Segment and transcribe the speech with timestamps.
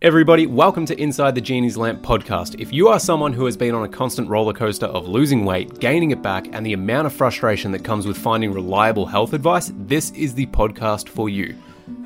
[0.00, 2.60] Everybody, welcome to Inside the Genie's Lamp podcast.
[2.60, 5.80] If you are someone who has been on a constant roller coaster of losing weight,
[5.80, 9.72] gaining it back, and the amount of frustration that comes with finding reliable health advice,
[9.74, 11.56] this is the podcast for you.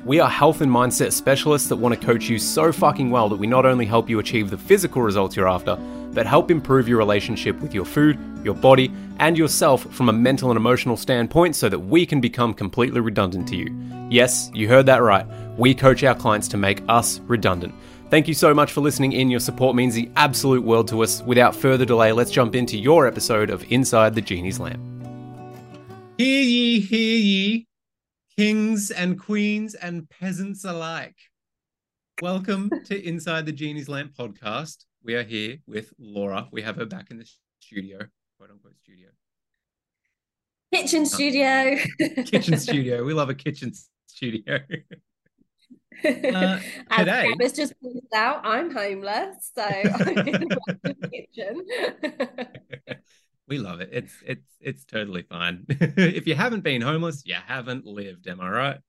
[0.05, 3.37] We are health and mindset specialists that want to coach you so fucking well that
[3.37, 5.77] we not only help you achieve the physical results you're after,
[6.13, 10.51] but help improve your relationship with your food, your body, and yourself from a mental
[10.51, 13.73] and emotional standpoint so that we can become completely redundant to you.
[14.09, 15.25] Yes, you heard that right.
[15.57, 17.73] We coach our clients to make us redundant.
[18.09, 19.31] Thank you so much for listening in.
[19.31, 21.23] Your support means the absolute world to us.
[21.23, 24.79] Without further delay, let's jump into your episode of Inside the Genie's Lamp.
[26.19, 27.67] Hear ye, hear ye,
[28.37, 31.17] kings and queens and peasants alike.
[32.21, 34.85] Welcome to Inside the Genie's Lamp podcast.
[35.05, 36.47] We are here with Laura.
[36.53, 37.99] We have her back in the studio,
[38.37, 39.09] quote unquote studio.
[40.73, 41.77] Kitchen studio.
[42.25, 43.03] kitchen studio.
[43.03, 43.73] We love a kitchen
[44.07, 44.59] studio.
[46.03, 46.59] Uh,
[46.97, 52.97] today, As just pointed out, I'm homeless, so I'm in the kitchen.
[53.47, 53.89] we love it.
[53.93, 55.65] It's it's it's totally fine.
[55.69, 58.27] if you haven't been homeless, you haven't lived.
[58.27, 58.79] Am I right?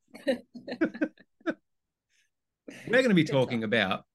[1.46, 1.54] We're
[2.88, 4.06] going to be talking about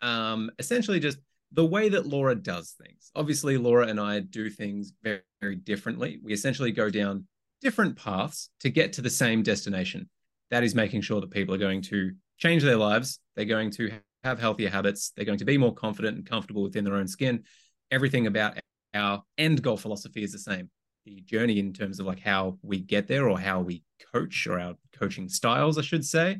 [0.00, 1.18] um, essentially just
[1.54, 3.10] the way that Laura does things.
[3.14, 6.18] Obviously, Laura and I do things very, very differently.
[6.22, 7.26] We essentially go down
[7.60, 10.08] different paths to get to the same destination.
[10.50, 13.20] That is making sure that people are going to change their lives.
[13.36, 13.92] They're going to
[14.24, 15.12] have healthier habits.
[15.14, 17.44] They're going to be more confident and comfortable within their own skin.
[17.90, 18.58] Everything about
[18.92, 20.70] our end goal philosophy is the same.
[21.06, 24.58] The journey in terms of like how we get there or how we coach or
[24.58, 26.38] our coaching styles, I should say,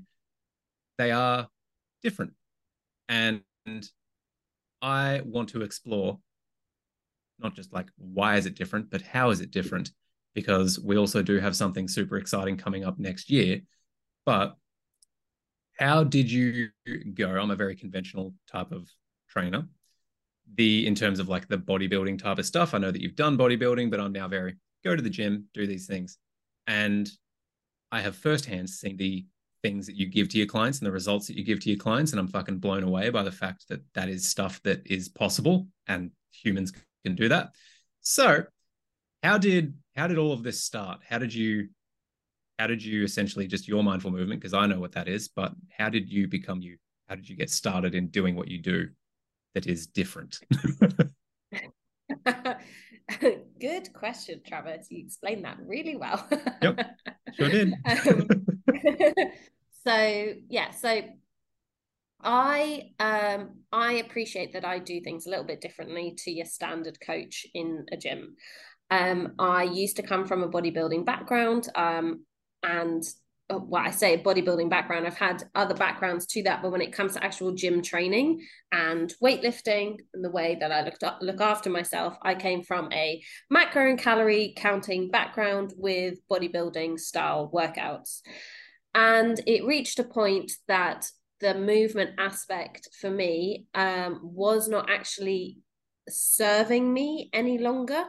[0.98, 1.48] they are
[2.02, 2.32] different.
[3.08, 3.42] And
[4.84, 6.18] I want to explore
[7.38, 9.90] not just like why is it different, but how is it different?
[10.34, 13.62] Because we also do have something super exciting coming up next year.
[14.27, 14.56] But
[15.78, 16.68] how did you
[17.14, 17.30] go?
[17.30, 18.86] I'm a very conventional type of
[19.30, 19.66] trainer.
[20.56, 23.38] The in terms of like the bodybuilding type of stuff, I know that you've done
[23.38, 26.18] bodybuilding, but I'm now very go to the gym, do these things.
[26.66, 27.11] And
[27.90, 29.24] I have firsthand seen the
[29.64, 31.79] things that you give to your clients and the results that you give to your
[31.79, 32.13] clients.
[32.13, 35.67] And I'm fucking blown away by the fact that that is stuff that is possible
[35.86, 37.55] and humans can do that.
[38.02, 38.45] So,
[39.23, 41.01] how did how did all of this start?
[41.08, 41.69] How did you
[42.58, 45.55] how did you essentially just your mindful movement because I know what that is, but
[45.77, 46.77] how did you become you?
[47.08, 48.91] How did you get started in doing what you do
[49.55, 50.41] that is different?
[53.61, 54.89] Good question, Travis.
[54.91, 56.29] You explained that really well.
[56.63, 56.96] yep,
[57.35, 57.73] sure did.
[57.86, 58.29] um,
[59.86, 61.02] so yeah, so
[62.22, 66.98] I um I appreciate that I do things a little bit differently to your standard
[67.00, 68.36] coach in a gym.
[68.90, 72.24] Um, I used to come from a bodybuilding background, um,
[72.62, 73.02] and
[73.50, 75.06] uh, well, I say bodybuilding background.
[75.06, 79.12] I've had other backgrounds to that, but when it comes to actual gym training and
[79.22, 83.22] weightlifting and the way that I looked up, look after myself, I came from a
[83.51, 88.20] macro and calorie counting background with bodybuilding style workouts.
[88.94, 91.10] And it reached a point that
[91.40, 95.58] the movement aspect for me um, was not actually
[96.08, 98.04] serving me any longer.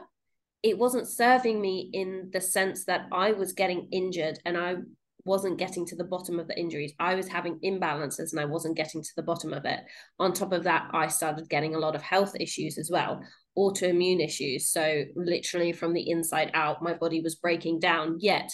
[0.62, 4.76] It wasn't serving me in the sense that I was getting injured and I
[5.24, 6.92] wasn't getting to the bottom of the injuries.
[7.00, 9.80] I was having imbalances and I wasn't getting to the bottom of it.
[10.20, 13.20] On top of that, I started getting a lot of health issues as well,
[13.58, 14.70] autoimmune issues.
[14.70, 18.16] So, literally from the inside out, my body was breaking down.
[18.20, 18.50] Yet,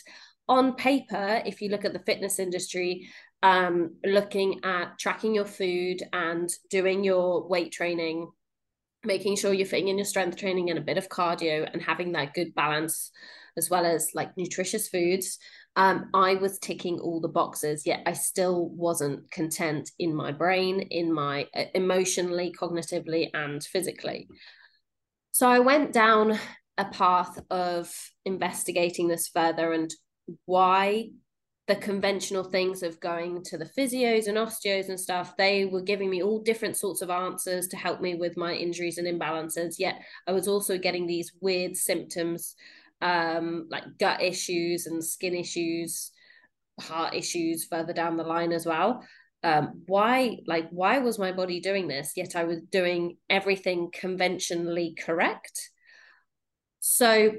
[0.49, 3.09] on paper, if you look at the fitness industry,
[3.43, 8.31] um, looking at tracking your food and doing your weight training,
[9.05, 12.13] making sure you're fitting in your strength training and a bit of cardio and having
[12.13, 13.11] that good balance,
[13.57, 15.39] as well as like nutritious foods,
[15.75, 20.81] um, I was ticking all the boxes, yet I still wasn't content in my brain,
[20.81, 24.29] in my uh, emotionally, cognitively, and physically.
[25.31, 26.39] So I went down
[26.77, 27.91] a path of
[28.27, 29.91] investigating this further and
[30.47, 31.11] why
[31.69, 36.11] the conventional things of going to the physios and osteos and stuff, they were giving
[36.11, 39.77] me all different sorts of answers to help me with my injuries and imbalances.
[39.79, 42.57] Yet I was also getting these weird symptoms,
[43.01, 46.11] um, like gut issues and skin issues,
[46.81, 49.05] heart issues further down the line as well.
[49.45, 52.13] Um, why, like, why was my body doing this?
[52.17, 55.71] Yet I was doing everything conventionally correct.
[56.81, 57.33] So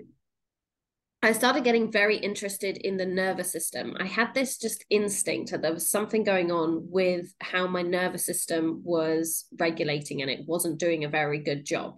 [1.23, 3.95] I started getting very interested in the nervous system.
[3.97, 8.25] I had this just instinct that there was something going on with how my nervous
[8.25, 11.97] system was regulating and it wasn't doing a very good job.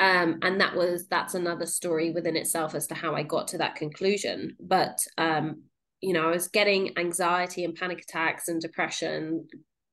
[0.00, 3.58] Um, and that was that's another story within itself as to how I got to
[3.58, 4.56] that conclusion.
[4.58, 5.62] But um,
[6.00, 9.46] you know, I was getting anxiety and panic attacks and depression,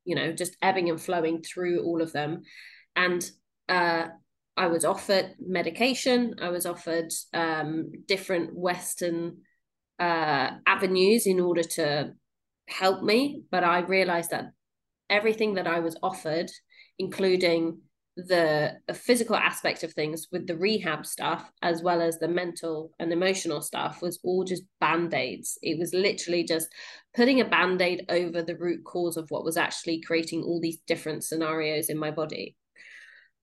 [0.03, 2.41] you know, just ebbing and flowing through all of them.
[2.95, 3.29] And
[3.69, 4.07] uh,
[4.59, 6.35] I was offered medication.
[6.41, 9.38] I was offered um, different Western
[9.97, 12.11] uh, avenues in order to
[12.67, 13.44] help me.
[13.50, 14.51] But I realized that
[15.09, 16.51] everything that I was offered,
[17.00, 17.79] including
[18.17, 23.13] the physical aspect of things with the rehab stuff as well as the mental and
[23.13, 26.67] emotional stuff was all just band-aids it was literally just
[27.15, 31.23] putting a band-aid over the root cause of what was actually creating all these different
[31.23, 32.57] scenarios in my body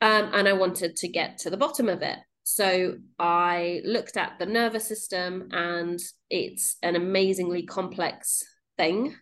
[0.00, 4.38] um, and i wanted to get to the bottom of it so i looked at
[4.38, 6.00] the nervous system and
[6.30, 8.42] it's an amazingly complex
[8.76, 9.14] thing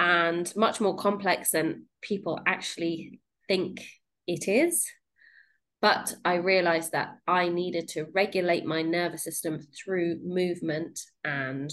[0.00, 3.84] and much more complex than people actually think
[4.26, 4.86] it is.
[5.82, 11.70] But I realized that I needed to regulate my nervous system through movement and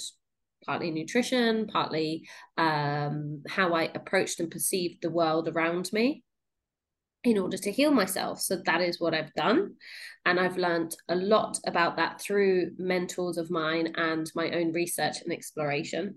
[0.65, 2.27] partly nutrition, partly
[2.57, 6.23] um, how I approached and perceived the world around me
[7.27, 8.39] in order to heal myself.
[8.41, 9.75] So that is what I've done.
[10.25, 15.21] And I've learned a lot about that through mentors of mine and my own research
[15.21, 16.15] and exploration.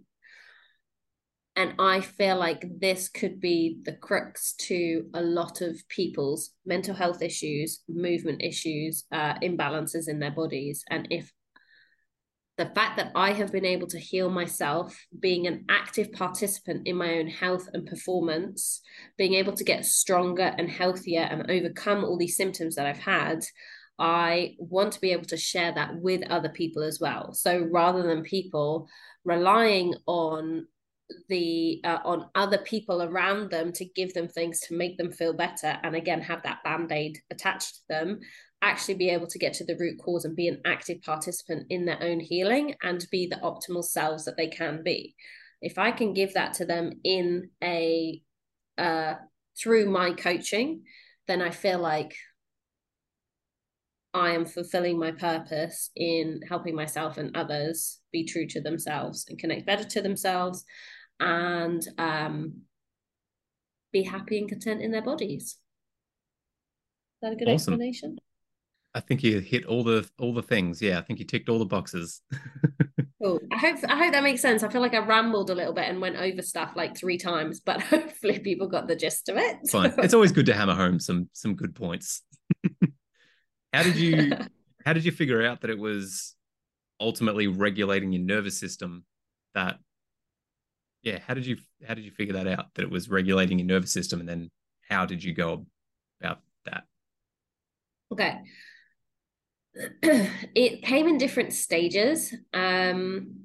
[1.57, 6.95] And I feel like this could be the crux to a lot of people's mental
[6.95, 10.85] health issues, movement issues, uh, imbalances in their bodies.
[10.89, 11.33] And if
[12.61, 16.95] the fact that I have been able to heal myself, being an active participant in
[16.95, 18.83] my own health and performance,
[19.17, 23.41] being able to get stronger and healthier and overcome all these symptoms that I've had,
[23.99, 27.33] I want to be able to share that with other people as well.
[27.33, 28.89] So rather than people
[29.25, 30.67] relying on
[31.31, 35.33] the uh, on other people around them to give them things to make them feel
[35.33, 38.21] better and again have that band-aid attached to them
[38.63, 41.85] actually be able to get to the root cause and be an active participant in
[41.85, 45.15] their own healing and be the optimal selves that they can be
[45.63, 48.21] if i can give that to them in a
[48.79, 49.15] uh,
[49.59, 50.83] through my coaching
[51.27, 52.15] then i feel like
[54.13, 59.39] I am fulfilling my purpose in helping myself and others be true to themselves and
[59.39, 60.65] connect better to themselves
[61.21, 62.63] and um,
[63.93, 65.43] be happy and content in their bodies.
[65.45, 65.59] Is
[67.23, 67.75] that a good awesome.
[67.75, 68.19] explanation?
[68.95, 70.83] I think you hit all the all the things.
[70.83, 72.23] Yeah, I think you ticked all the boxes.
[73.23, 73.41] cool.
[73.53, 74.63] I hope I hope that makes sense.
[74.63, 77.61] I feel like I rambled a little bit and went over stuff like three times,
[77.61, 79.59] but hopefully people got the gist of it.
[79.69, 79.95] Fine.
[79.99, 82.23] It's always good to hammer home some some good points.
[83.73, 84.33] how did you
[84.85, 86.35] how did you figure out that it was
[87.01, 89.05] ultimately regulating your nervous system
[89.55, 89.79] that
[91.03, 91.57] yeah how did you
[91.87, 94.51] how did you figure that out that it was regulating your nervous system and then
[94.89, 95.65] how did you go
[96.21, 96.85] about that
[98.13, 98.41] okay
[100.03, 102.35] it came in different stages.
[102.53, 103.37] Um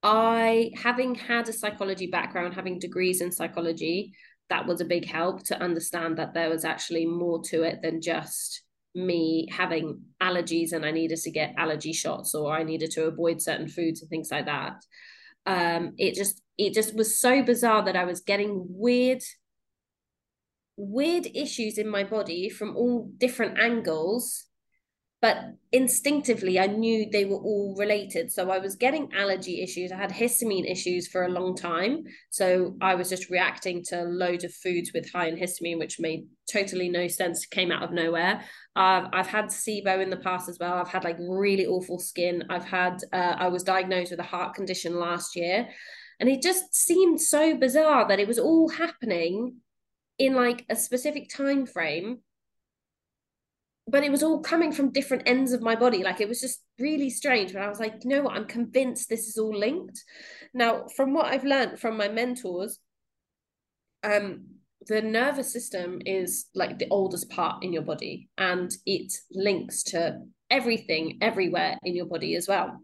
[0.00, 4.12] i having had a psychology background having degrees in psychology
[4.48, 8.00] that was a big help to understand that there was actually more to it than
[8.00, 8.62] just
[8.94, 13.42] me having allergies and I needed to get allergy shots or I needed to avoid
[13.42, 14.82] certain foods and things like that.
[15.46, 19.22] Um, it just it just was so bizarre that I was getting weird
[20.78, 24.48] weird issues in my body from all different angles
[25.20, 28.30] but instinctively I knew they were all related.
[28.30, 29.90] So I was getting allergy issues.
[29.90, 32.04] I had histamine issues for a long time.
[32.30, 36.28] So I was just reacting to loads of foods with high in histamine, which made
[36.50, 38.42] totally no sense, came out of nowhere.
[38.76, 40.74] Uh, I've had SIBO in the past as well.
[40.74, 42.44] I've had like really awful skin.
[42.48, 45.68] I've had, uh, I was diagnosed with a heart condition last year.
[46.20, 49.56] And it just seemed so bizarre that it was all happening
[50.18, 52.18] in like a specific time frame
[53.90, 56.02] but it was all coming from different ends of my body.
[56.02, 57.52] Like it was just really strange.
[57.52, 58.36] But I was like, you know what?
[58.36, 60.02] I'm convinced this is all linked.
[60.52, 62.78] Now, from what I've learned from my mentors,
[64.04, 64.46] um,
[64.86, 70.20] the nervous system is like the oldest part in your body and it links to
[70.50, 72.80] everything everywhere in your body as well.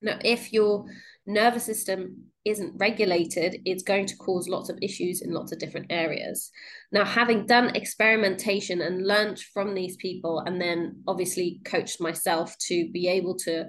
[0.00, 0.86] Now, if your
[1.26, 5.86] nervous system isn't regulated, it's going to cause lots of issues in lots of different
[5.90, 6.50] areas.
[6.92, 12.90] Now, having done experimentation and learned from these people, and then obviously coached myself to
[12.90, 13.66] be able to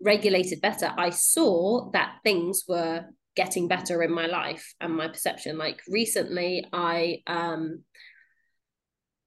[0.00, 3.04] regulate it better, I saw that things were
[3.36, 5.56] getting better in my life and my perception.
[5.56, 7.84] Like recently, I um,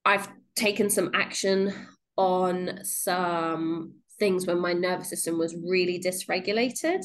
[0.03, 1.74] I've taken some action
[2.17, 7.03] on some things when my nervous system was really dysregulated.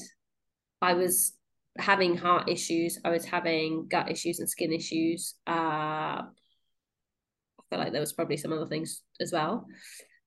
[0.82, 1.35] I was
[1.78, 2.98] having heart issues.
[3.04, 5.34] I was having gut issues and skin issues.
[5.46, 6.32] Uh, I
[7.70, 9.66] feel like there was probably some other things as well.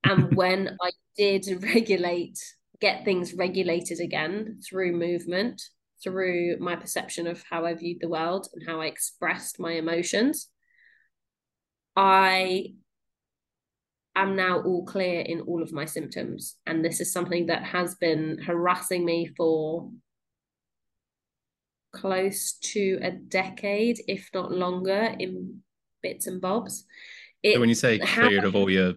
[0.04, 2.38] And when I did regulate,
[2.80, 5.62] get things regulated again through movement,
[6.02, 10.48] through my perception of how I viewed the world and how I expressed my emotions,
[11.96, 12.74] I
[14.16, 16.56] am now all clear in all of my symptoms.
[16.66, 19.90] And this is something that has been harassing me for
[21.92, 25.62] close to a decade, if not longer, in
[26.02, 26.84] bits and bobs.
[27.42, 28.94] It, so when you say cleared of all your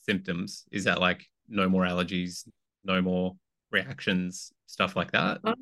[0.00, 2.46] symptoms, is that like no more allergies,
[2.84, 3.36] no more
[3.70, 5.38] reactions, stuff like that?
[5.44, 5.54] Um,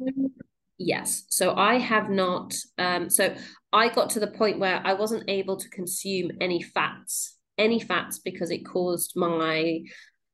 [0.78, 1.24] yes.
[1.28, 2.54] So I have not.
[2.78, 3.34] Um, so
[3.72, 8.18] I got to the point where I wasn't able to consume any fats, any fats,
[8.18, 9.80] because it caused my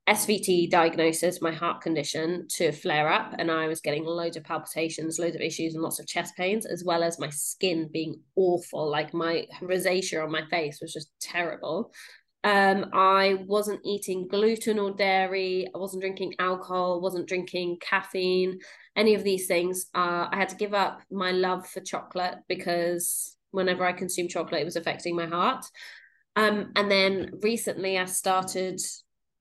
[0.08, 3.34] SVT diagnosis, my heart condition, to flare up.
[3.38, 6.64] And I was getting loads of palpitations, loads of issues, and lots of chest pains,
[6.64, 8.88] as well as my skin being awful.
[8.88, 11.92] Like my rosacea on my face was just terrible.
[12.44, 15.66] Um, I wasn't eating gluten or dairy.
[15.75, 18.60] I wasn't drinking alcohol, wasn't drinking caffeine,
[18.94, 19.86] any of these things.
[19.92, 24.60] Uh, I had to give up my love for chocolate because whenever I consumed chocolate,
[24.60, 25.64] it was affecting my heart.
[26.36, 28.80] Um, and then recently, I started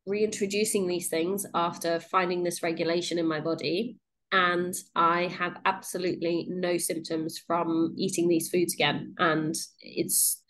[0.06, 3.98] reintroducing these things after finding this regulation in my body.
[4.32, 9.16] And I have absolutely no symptoms from eating these foods again.
[9.18, 10.44] And it's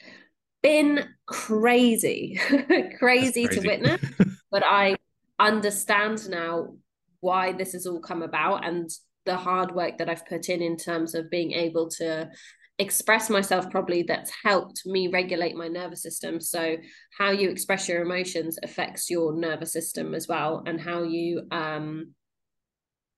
[0.64, 4.02] been crazy, crazy, crazy to witness.
[4.52, 4.96] but I
[5.40, 6.76] understand now
[7.20, 8.90] why this has all come about and
[9.26, 12.30] the hard work that I've put in in terms of being able to
[12.77, 16.41] express myself properly that's helped me regulate my nervous system.
[16.41, 16.77] So
[17.17, 22.13] how you express your emotions affects your nervous system as well and how you um,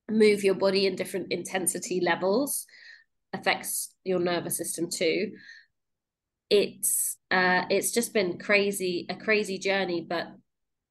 [0.10, 2.66] move your body in different intensity levels
[3.34, 5.32] affects your nervous system too.
[6.50, 10.28] It's uh it's just been crazy a crazy journey but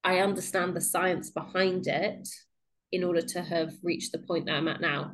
[0.04, 2.28] i understand the science behind it
[2.92, 5.12] in order to have reached the point that i'm at now.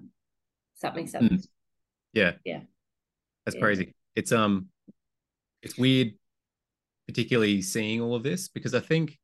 [0.74, 1.32] Does that make sense?
[1.32, 1.48] Mm.
[2.12, 2.32] yeah.
[2.44, 2.62] Yeah
[3.44, 3.62] that's yeah.
[3.62, 3.94] crazy.
[4.14, 4.68] It's um
[5.62, 6.12] it's weird
[7.06, 9.18] particularly seeing all of this because I think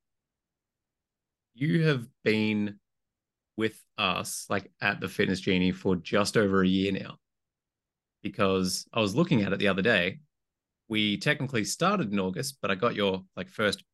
[1.55, 2.79] you have been
[3.57, 7.17] with us like at the Fitness Genie for just over a year now.
[8.23, 10.21] Because I was looking at it the other day.
[10.89, 13.85] We technically started in August, but I got your like first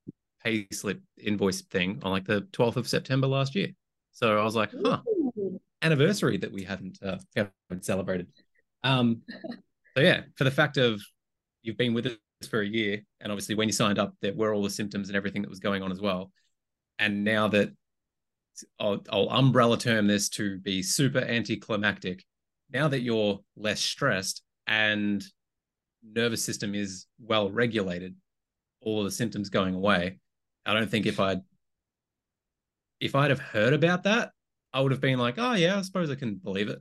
[0.44, 3.68] pay slip invoice thing on like the 12th of September last year.
[4.12, 5.00] So I was like, huh,
[5.82, 8.28] anniversary that we haven't uh, haven't celebrated.
[8.84, 9.22] Um,
[9.96, 11.00] so yeah, for the fact of
[11.62, 14.52] you've been with us for a year, and obviously when you signed up, there were
[14.52, 16.32] all the symptoms and everything that was going on as well.
[16.98, 17.70] And now that
[18.78, 22.24] I'll, I'll umbrella term this to be super anticlimactic.
[22.72, 25.24] Now that you're less stressed and
[26.02, 28.14] nervous system is well regulated,
[28.80, 30.18] all the symptoms going away.
[30.66, 31.40] I don't think if I'd
[33.00, 34.30] if I'd have heard about that,
[34.72, 36.80] I would have been like, oh yeah, I suppose I can believe it.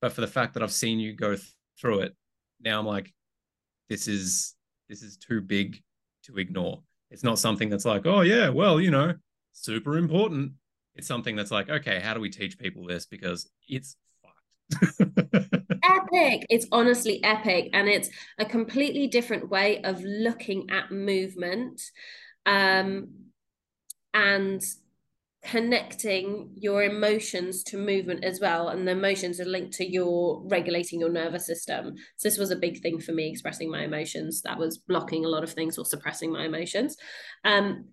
[0.00, 2.14] But for the fact that I've seen you go th- through it
[2.64, 3.12] now I'm like,
[3.88, 4.54] this is
[4.88, 5.82] this is too big
[6.24, 6.82] to ignore.
[7.10, 9.14] It's not something that's like, oh yeah, well, you know,
[9.52, 10.52] super important.
[10.94, 13.06] It's something that's like, okay, how do we teach people this?
[13.06, 13.96] Because it's
[15.00, 16.46] epic.
[16.48, 17.70] It's honestly epic.
[17.72, 21.80] And it's a completely different way of looking at movement.
[22.46, 23.08] Um,
[24.14, 24.62] and
[25.44, 31.00] connecting your emotions to movement as well and the emotions are linked to your regulating
[31.00, 31.94] your nervous system.
[32.16, 34.42] So this was a big thing for me expressing my emotions.
[34.42, 36.96] That was blocking a lot of things or suppressing my emotions.
[37.44, 37.88] Um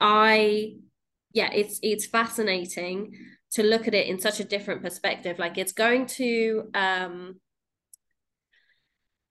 [0.00, 0.72] i
[1.32, 3.12] yeah it's it's fascinating
[3.52, 5.38] to look at it in such a different perspective.
[5.38, 7.34] Like it's going to um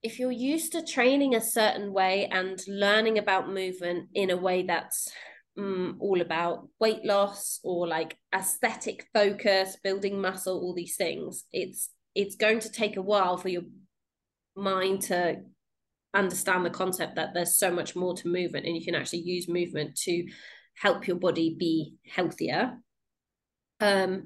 [0.04, 4.64] if you're used to training a certain way and learning about movement in a way
[4.64, 5.12] that's
[5.58, 11.44] um, all about weight loss or like aesthetic focus, building muscle, all these things.
[11.52, 13.64] It's it's going to take a while for your
[14.56, 15.42] mind to
[16.14, 19.48] understand the concept that there's so much more to movement and you can actually use
[19.48, 20.28] movement to
[20.76, 22.78] help your body be healthier.
[23.80, 24.24] Um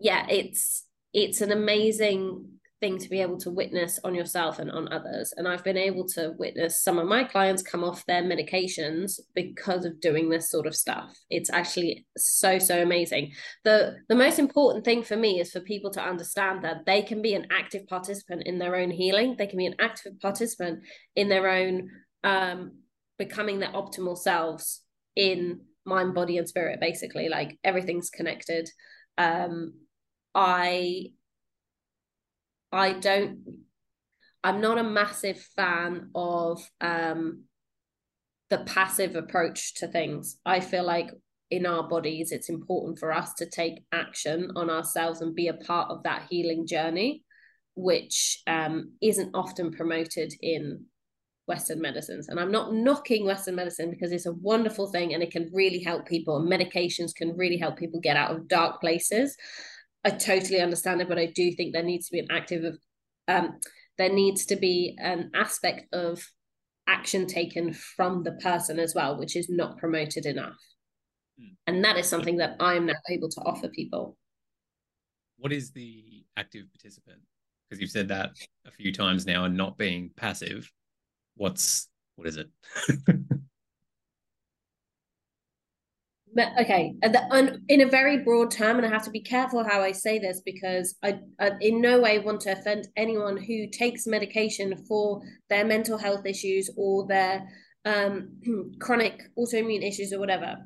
[0.00, 4.92] yeah, it's it's an amazing thing to be able to witness on yourself and on
[4.92, 5.32] others.
[5.36, 9.84] And I've been able to witness some of my clients come off their medications because
[9.84, 11.16] of doing this sort of stuff.
[11.30, 13.32] It's actually so, so amazing.
[13.64, 17.22] The the most important thing for me is for people to understand that they can
[17.22, 19.36] be an active participant in their own healing.
[19.38, 21.90] They can be an active participant in their own
[22.24, 22.78] um,
[23.18, 24.82] becoming their optimal selves
[25.14, 27.28] in mind, body, and spirit, basically.
[27.28, 28.68] Like everything's connected.
[29.16, 29.74] Um,
[30.34, 31.12] I
[32.72, 33.40] I don't
[34.44, 37.44] I'm not a massive fan of um
[38.48, 40.38] the passive approach to things.
[40.46, 41.10] I feel like
[41.50, 45.54] in our bodies, it's important for us to take action on ourselves and be a
[45.54, 47.22] part of that healing journey,
[47.74, 50.84] which um, isn't often promoted in
[51.46, 52.28] Western medicines.
[52.28, 55.82] And I'm not knocking Western medicine because it's a wonderful thing and it can really
[55.82, 56.36] help people.
[56.36, 59.36] And medications can really help people get out of dark places.
[60.06, 62.78] I totally understand it, but I do think there needs to be an active of
[63.26, 63.58] um,
[63.98, 66.24] there needs to be an aspect of
[66.86, 70.54] action taken from the person as well, which is not promoted enough.
[71.40, 71.54] Hmm.
[71.66, 74.16] And that is something that I'm now able to offer people.
[75.38, 77.18] What is the active participant?
[77.68, 78.30] Because you've said that
[78.64, 80.70] a few times now and not being passive.
[81.34, 82.48] What's what is it?
[86.60, 86.94] okay
[87.68, 90.42] in a very broad term and i have to be careful how i say this
[90.44, 95.64] because I, I, in no way want to offend anyone who takes medication for their
[95.64, 97.48] mental health issues or their
[97.84, 98.30] um,
[98.80, 100.58] chronic autoimmune issues or whatever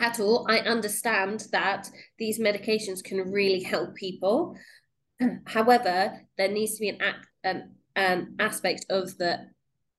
[0.00, 0.46] at all.
[0.48, 1.88] I understand that
[2.18, 4.56] these medications can really help people.
[5.46, 9.46] However there needs to be an, act, an, an aspect of the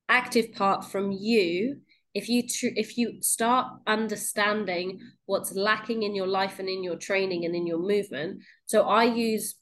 [0.09, 1.81] active part from you
[2.15, 6.95] if you tr- if you start understanding what's lacking in your life and in your
[6.95, 9.55] training and in your movement so i use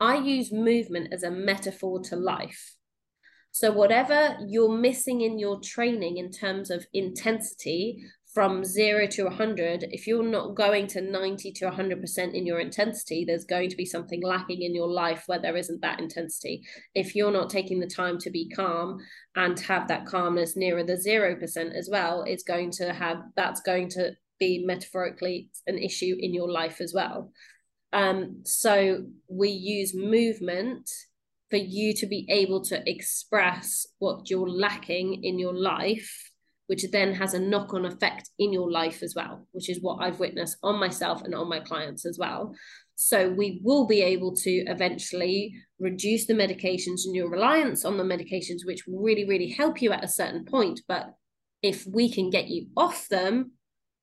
[0.00, 2.74] i use movement as a metaphor to life.
[3.50, 8.04] So whatever you're missing in your training in terms of intensity
[8.38, 13.24] from zero to 100, if you're not going to 90 to 100% in your intensity,
[13.24, 16.62] there's going to be something lacking in your life where there isn't that intensity.
[16.94, 19.00] If you're not taking the time to be calm
[19.34, 23.88] and have that calmness nearer the 0% as well, it's going to have that's going
[23.88, 27.32] to be metaphorically an issue in your life as well.
[27.92, 30.88] Um, so we use movement
[31.50, 36.30] for you to be able to express what you're lacking in your life
[36.68, 39.96] which then has a knock on effect in your life as well, which is what
[40.00, 42.54] I've witnessed on myself and on my clients as well.
[42.94, 48.04] So we will be able to eventually reduce the medications and your reliance on the
[48.04, 50.80] medications, which will really, really help you at a certain point.
[50.86, 51.14] But
[51.62, 53.52] if we can get you off them,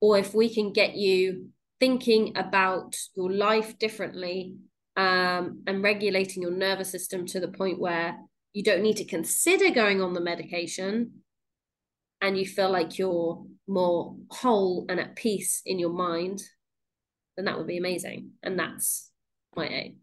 [0.01, 1.49] or if we can get you
[1.79, 4.55] thinking about your life differently
[4.97, 8.17] um, and regulating your nervous system to the point where
[8.53, 11.21] you don't need to consider going on the medication,
[12.21, 16.41] and you feel like you're more whole and at peace in your mind,
[17.35, 18.31] then that would be amazing.
[18.43, 19.11] And that's
[19.55, 19.97] my aim.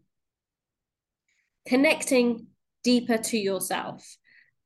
[1.67, 2.47] Connecting
[2.83, 4.17] deeper to yourself.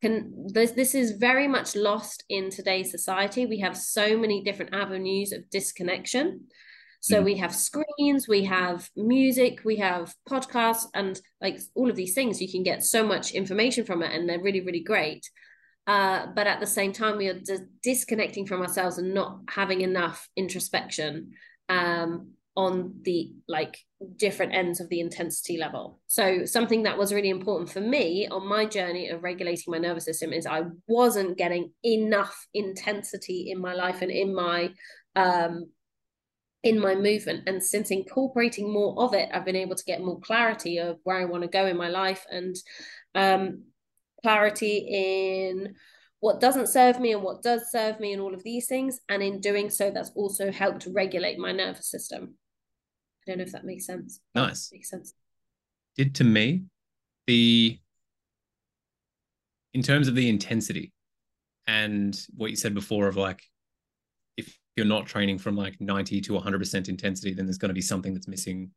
[0.01, 3.45] Can this this is very much lost in today's society.
[3.45, 6.47] We have so many different avenues of disconnection.
[6.99, 7.25] So mm.
[7.25, 12.41] we have screens, we have music, we have podcasts, and like all of these things.
[12.41, 15.29] You can get so much information from it, and they're really, really great.
[15.88, 19.82] Uh, but at the same time, we are d- disconnecting from ourselves and not having
[19.82, 21.32] enough introspection
[21.69, 23.78] um, on the like
[24.17, 26.00] different ends of the intensity level.
[26.08, 30.06] So something that was really important for me on my journey of regulating my nervous
[30.06, 34.71] system is I wasn't getting enough intensity in my life and in my
[35.15, 35.69] um,
[36.63, 37.47] in my movement.
[37.47, 41.17] And since incorporating more of it, I've been able to get more clarity of where
[41.17, 42.56] I want to go in my life and
[43.15, 43.63] um,
[44.27, 45.73] clarity in
[46.19, 48.99] what doesn't serve me and what does serve me and all of these things.
[49.07, 52.35] And in doing so that's also helped regulate my nervous system.
[53.25, 54.19] I don't know if that makes sense.
[54.35, 54.69] Nice.
[54.73, 55.13] Makes sense.
[55.95, 56.63] Did to me
[57.25, 57.79] the
[59.73, 60.91] in terms of the intensity
[61.65, 63.41] and what you said before of like
[64.35, 67.81] if you're not training from like 90 to 100% intensity then there's going to be
[67.81, 68.71] something that's missing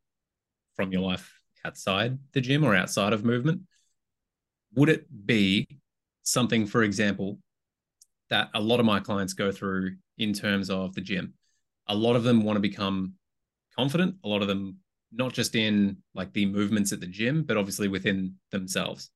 [0.77, 1.33] from your life
[1.65, 3.63] outside the gym or outside of movement
[4.75, 5.67] would it be
[6.23, 7.39] something, for example,
[8.29, 11.35] that a lot of my clients go through in terms of the gym?
[11.89, 13.15] A lot of them want to become
[13.77, 14.77] confident, a lot of them
[15.13, 19.11] not just in like the movements at the gym, but obviously within themselves.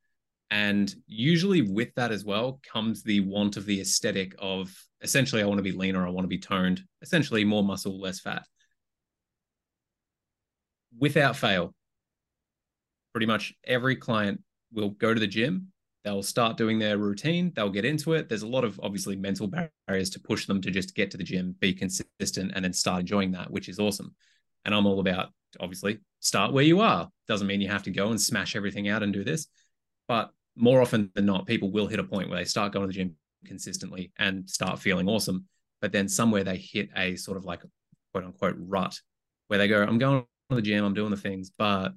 [0.51, 5.47] And usually with that as well comes the want of the aesthetic of essentially, I
[5.47, 8.45] want to be leaner, I want to be toned, essentially more muscle, less fat.
[10.99, 11.75] Without fail,
[13.13, 14.43] pretty much every client
[14.75, 15.69] will go to the gym,
[16.05, 18.29] they'll start doing their routine, they'll get into it.
[18.29, 21.25] There's a lot of obviously mental barriers to push them to just get to the
[21.25, 24.15] gym, be consistent, and then start enjoying that, which is awesome.
[24.65, 27.09] And I'm all about obviously start where you are.
[27.29, 29.47] Doesn't mean you have to go and smash everything out and do this,
[30.09, 32.87] but more often than not, people will hit a point where they start going to
[32.89, 35.47] the gym consistently and start feeling awesome.
[35.81, 37.63] But then somewhere they hit a sort of like
[38.13, 38.99] quote unquote rut
[39.49, 41.93] where they go, I'm going to the gym, I'm doing the things, but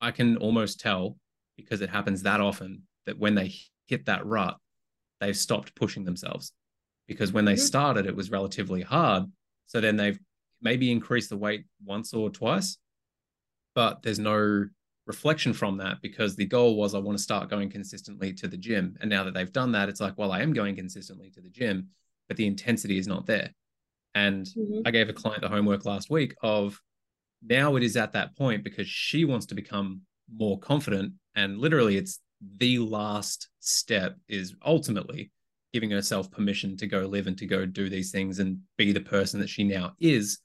[0.00, 1.16] I can almost tell
[1.58, 3.52] because it happens that often that when they
[3.86, 4.56] hit that rut,
[5.20, 6.52] they've stopped pushing themselves.
[7.06, 7.60] Because when they mm-hmm.
[7.60, 9.24] started, it was relatively hard.
[9.66, 10.18] So then they've
[10.62, 12.78] maybe increased the weight once or twice,
[13.74, 14.66] but there's no
[15.06, 18.56] reflection from that because the goal was I want to start going consistently to the
[18.56, 18.96] gym.
[19.00, 21.48] And now that they've done that, it's like, well, I am going consistently to the
[21.48, 21.88] gym,
[22.28, 23.52] but the intensity is not there.
[24.14, 24.82] And mm-hmm.
[24.84, 26.80] I gave a client the homework last week of
[27.42, 31.14] now it is at that point because she wants to become more confident.
[31.38, 32.18] And literally, it's
[32.58, 35.30] the last step is ultimately
[35.72, 39.00] giving herself permission to go live and to go do these things and be the
[39.00, 40.40] person that she now is.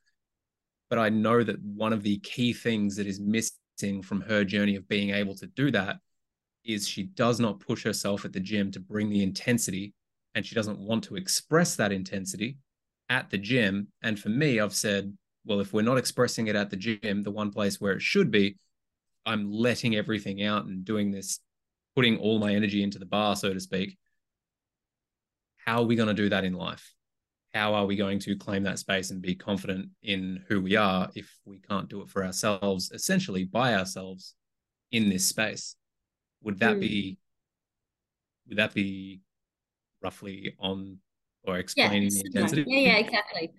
[0.92, 4.76] But I know that one of the key things that is missing from her journey
[4.76, 5.96] of being able to do that
[6.64, 9.96] is she does not push herself at the gym to bring the intensity
[10.36, 12.60] and she doesn't want to express that intensity
[13.10, 13.88] at the gym.
[14.04, 17.32] And for me, I've said, well, if we're not expressing it at the gym, the
[17.32, 18.58] one place where it should be,
[19.26, 21.40] I'm letting everything out and doing this,
[21.96, 23.98] putting all my energy into the bar, so to speak.
[25.58, 26.94] How are we going to do that in life?
[27.54, 31.10] How are we going to claim that space and be confident in who we are
[31.16, 34.36] if we can't do it for ourselves, essentially by ourselves
[34.92, 35.76] in this space?
[36.42, 36.82] Would that mm.
[36.82, 37.18] be
[38.48, 39.22] would that be
[40.02, 40.98] roughly on
[41.44, 42.66] or explaining yeah, the intensity?
[42.68, 43.52] Yeah, yeah, exactly.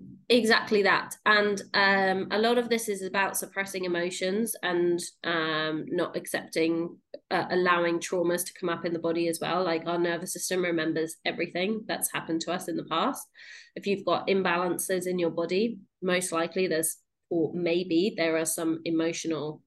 [0.30, 1.16] exactly that.
[1.26, 6.96] And um, a lot of this is about suppressing emotions and um, not accepting
[7.30, 9.62] uh, allowing traumas to come up in the body as well.
[9.62, 13.28] Like our nervous system remembers everything that's happened to us in the past.
[13.76, 16.96] If you've got imbalances in your body most likely there's
[17.28, 19.62] or maybe there are some emotional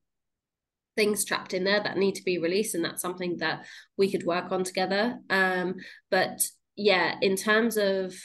[0.95, 3.65] things trapped in there that need to be released and that's something that
[3.97, 5.19] we could work on together.
[5.29, 5.75] Um,
[6.11, 8.15] but yeah in terms of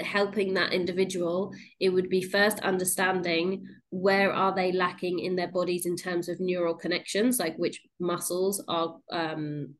[0.00, 5.86] helping that individual it would be first understanding where are they lacking in their bodies
[5.86, 9.74] in terms of neural connections like which muscles are um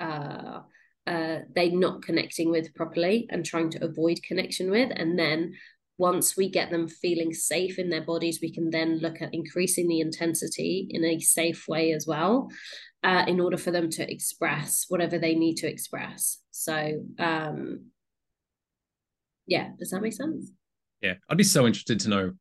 [0.00, 0.60] uh
[1.08, 4.92] uh, they not connecting with properly and trying to avoid connection with.
[4.94, 5.54] And then
[5.96, 9.88] once we get them feeling safe in their bodies we can then look at increasing
[9.88, 12.48] the intensity in a safe way as well
[13.02, 16.38] uh, in order for them to express whatever they need to express.
[16.50, 17.86] So um
[19.48, 20.52] yeah does that make sense?
[21.00, 22.32] Yeah i'd be so interested to know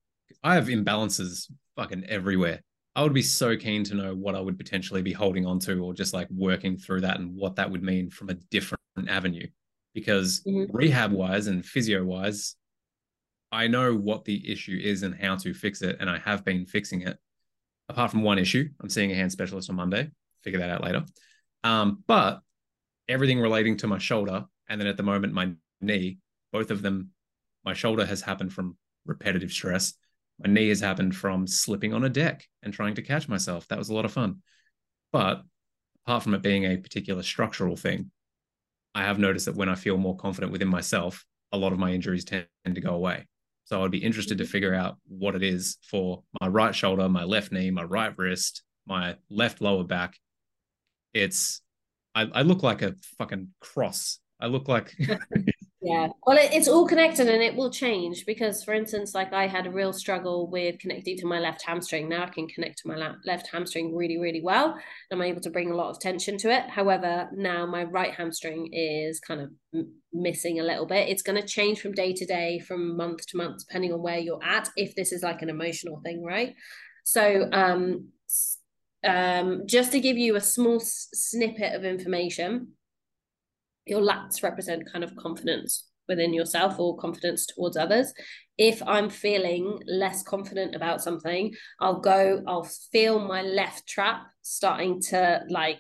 [0.43, 2.62] i have imbalances fucking everywhere.
[2.96, 5.80] I would be so keen to know what i would potentially be holding on to
[5.84, 9.48] or just like working through that and what that would mean from a different avenue.
[9.93, 10.76] Because mm-hmm.
[10.76, 12.56] rehab wise and physio wise
[13.52, 16.65] i know what the issue is and how to fix it and i have been
[16.65, 17.17] fixing it.
[17.88, 20.10] Apart from one issue i'm seeing a hand specialist on monday.
[20.43, 21.04] Figure that out later.
[21.63, 22.41] Um, but
[23.08, 26.17] everything relating to my shoulder and then at the moment my knee
[26.58, 27.12] both of them,
[27.63, 29.93] my shoulder has happened from repetitive stress.
[30.39, 33.67] My knee has happened from slipping on a deck and trying to catch myself.
[33.67, 34.41] That was a lot of fun.
[35.12, 35.43] But
[36.04, 38.10] apart from it being a particular structural thing,
[38.96, 41.91] I have noticed that when I feel more confident within myself, a lot of my
[41.91, 43.28] injuries tend to go away.
[43.65, 44.52] So I'd be interested to mm-hmm.
[44.52, 48.63] figure out what it is for my right shoulder, my left knee, my right wrist,
[48.88, 50.17] my left lower back.
[51.13, 51.62] It's
[52.15, 54.17] I, I look like a fucking cross.
[54.39, 54.96] I look like
[55.88, 56.10] Yeah.
[56.26, 59.65] Well, it, it's all connected and it will change because, for instance, like I had
[59.67, 62.10] a real struggle with connecting to my left hamstring.
[62.10, 64.78] Now I can connect to my la- left hamstring really, really well.
[65.13, 66.69] I'm able to bring a lot of tension to it.
[66.69, 71.08] However, now my right hamstring is kind of m- missing a little bit.
[71.08, 74.19] It's going to change from day to day, from month to month, depending on where
[74.19, 76.54] you're at, if this is like an emotional thing, right?
[77.06, 78.10] So, um,
[79.06, 82.73] um, just to give you a small s- snippet of information,
[83.88, 88.13] your lats represent kind of confidence within yourself or confidence towards others.
[88.58, 95.02] If I'm feeling less confident about something, I'll go, I'll feel my left trap starting
[95.04, 95.80] to like,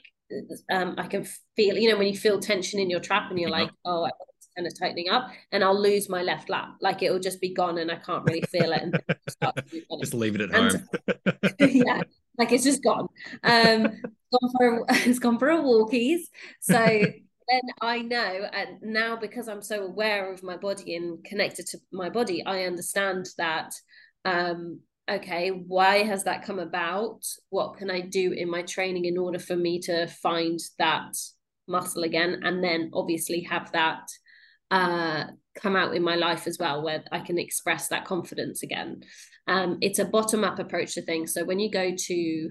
[0.69, 3.49] um, I can feel, you know, when you feel tension in your trap and you're
[3.49, 4.05] like, oh,
[4.37, 6.67] it's kind of tightening up, and I'll lose my left lat.
[6.81, 8.81] Like it will just be gone and I can't really feel it.
[8.81, 9.01] And
[10.01, 11.59] just leave it at and, home.
[11.59, 12.01] yeah,
[12.37, 13.07] like it's just gone.
[13.43, 16.19] Um, gone for a, it's gone for a walkies.
[16.59, 17.05] So
[17.49, 21.79] then I know, and now because I'm so aware of my body and connected to
[21.91, 23.73] my body, I understand that.
[24.25, 27.23] Um, okay, why has that come about?
[27.49, 31.13] What can I do in my training in order for me to find that
[31.67, 34.09] muscle again, and then obviously have that
[34.71, 39.01] uh, come out in my life as well, where I can express that confidence again.
[39.47, 41.33] Um, it's a bottom up approach to things.
[41.33, 42.49] So when you go to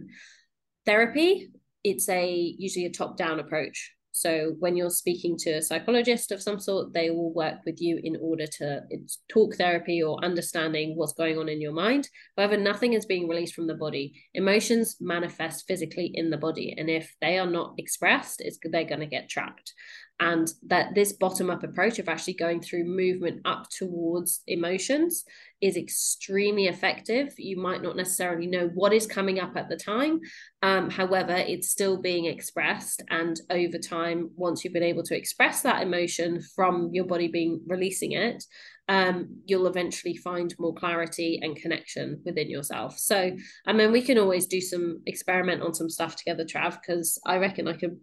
[0.86, 1.50] therapy,
[1.84, 6.40] it's a usually a top down approach So when you're speaking to a psychologist of
[6.40, 8.80] some sort, they will work with you in order to
[9.28, 12.08] talk therapy or understanding what's going on in your mind.
[12.34, 14.14] However, nothing is being released from the body.
[14.32, 19.00] Emotions manifest physically in the body, and if they are not expressed, it's they're going
[19.00, 19.74] to get trapped
[20.18, 25.24] and that this bottom up approach of actually going through movement up towards emotions
[25.60, 30.20] is extremely effective you might not necessarily know what is coming up at the time
[30.62, 35.62] um, however it's still being expressed and over time once you've been able to express
[35.62, 38.42] that emotion from your body being releasing it
[38.88, 42.96] um, you'll eventually find more clarity and connection within yourself.
[42.98, 47.18] So, I mean, we can always do some experiment on some stuff together, Trav, because
[47.26, 47.98] I reckon I could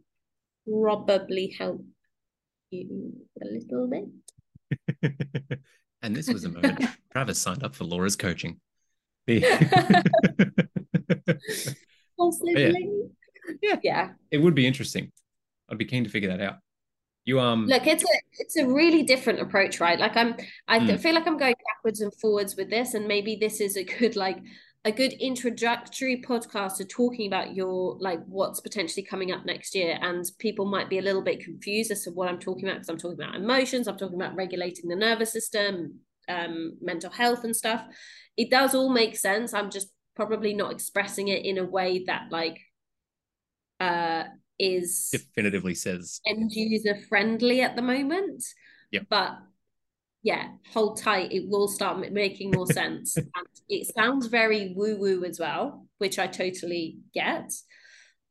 [0.68, 1.86] probably help
[2.74, 4.06] you a little bit.
[6.02, 8.60] and this was a moment Travis signed up for Laura's coaching.
[9.28, 9.44] Possibly.
[13.62, 13.80] Yeah.
[13.84, 14.10] yeah.
[14.32, 15.12] It would be interesting.
[15.70, 16.58] I'd be keen to figure that out.
[17.26, 18.08] You um look, it's a
[18.40, 19.98] it's a really different approach, right?
[19.98, 20.36] Like I'm
[20.68, 21.00] I mm.
[21.00, 24.18] feel like I'm going backwards and forwards with this, and maybe this is a good
[24.18, 24.40] like
[24.86, 29.98] a good introductory podcast to talking about your like what's potentially coming up next year
[30.02, 32.90] and people might be a little bit confused as to what i'm talking about because
[32.90, 37.56] i'm talking about emotions i'm talking about regulating the nervous system um, mental health and
[37.56, 37.84] stuff.
[38.38, 39.54] It does all make sense.
[39.54, 42.60] I'm just probably not expressing it in a way that like
[43.80, 44.24] uh
[44.60, 48.44] is definitively says end user friendly at the moment.
[48.92, 49.40] Yeah but
[50.24, 51.34] yeah, hold tight.
[51.34, 53.16] It will start making more sense.
[53.18, 57.52] and it sounds very woo woo as well, which I totally get.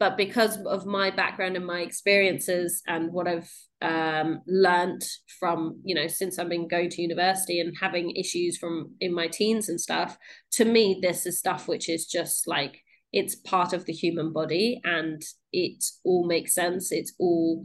[0.00, 3.52] But because of my background and my experiences and what I've
[3.82, 5.02] um, learned
[5.38, 9.28] from, you know, since I've been going to university and having issues from in my
[9.28, 10.18] teens and stuff,
[10.52, 12.80] to me, this is stuff which is just like
[13.12, 16.90] it's part of the human body and it all makes sense.
[16.90, 17.62] It's all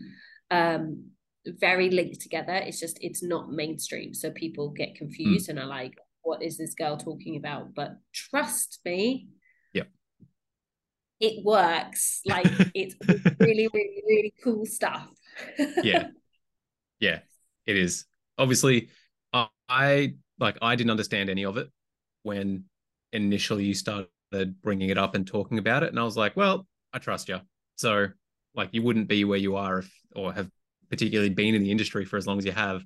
[0.52, 1.06] um,
[1.60, 2.54] very linked together.
[2.54, 5.50] It's just it's not mainstream, so people get confused mm.
[5.52, 9.28] and are like, "What is this girl talking about?" But trust me,
[9.74, 9.84] yeah,
[11.20, 12.22] it works.
[12.26, 12.96] Like it's
[13.40, 15.10] really, really, really cool stuff.
[15.84, 16.08] yeah,
[17.00, 17.20] yeah,
[17.66, 18.06] it is.
[18.38, 18.90] Obviously,
[19.70, 21.70] I like I didn't understand any of it
[22.24, 22.66] when
[23.14, 24.08] initially you started
[24.62, 27.40] bringing it up and talking about it, and I was like, "Well, I trust you."
[27.76, 28.08] So
[28.56, 30.50] like you wouldn't be where you are if or have
[30.89, 32.86] particularly been in the industry for as long as you have, if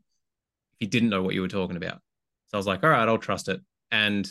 [0.79, 1.99] you didn't know what you were talking about.
[2.47, 3.61] So I was like, all right, I'll trust it.
[3.91, 4.27] And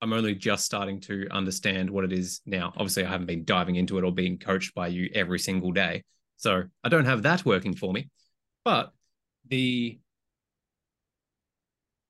[0.00, 2.72] I'm only just starting to understand what it is now.
[2.76, 6.02] Obviously, I haven't been diving into it or being coached by you every single day.
[6.36, 8.10] So I don't have that working for me.
[8.64, 8.92] But
[9.48, 9.98] the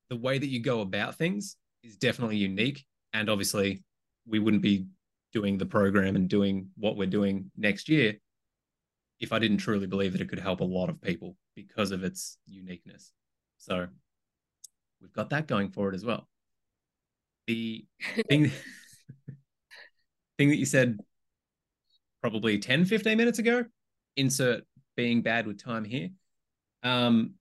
[0.08, 2.84] the way that you go about things is definitely unique.
[3.14, 3.82] And obviously,
[4.26, 4.86] we wouldn't be
[5.32, 8.16] doing the program and doing what we're doing next year
[9.22, 12.02] if I didn't truly believe that it could help a lot of people because of
[12.02, 13.12] its uniqueness.
[13.56, 13.86] So
[15.00, 16.28] we've got that going for it as well.
[17.46, 17.86] The
[18.28, 18.50] thing
[20.38, 20.98] thing that you said
[22.20, 23.64] probably 10, 15 minutes ago,
[24.16, 24.64] insert
[24.96, 26.10] being bad with time here.
[26.82, 27.34] Um,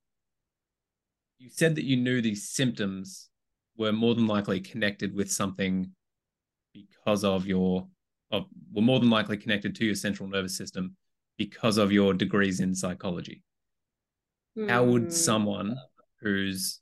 [1.40, 3.30] you said that you knew these symptoms
[3.76, 5.92] were more than likely connected with something
[6.74, 7.88] because of your,
[8.32, 10.96] of, were more than likely connected to your central nervous system
[11.38, 13.42] because of your degrees in psychology.
[14.58, 14.70] Mm.
[14.70, 15.10] How would hmm.
[15.10, 15.76] someone
[16.20, 16.80] who's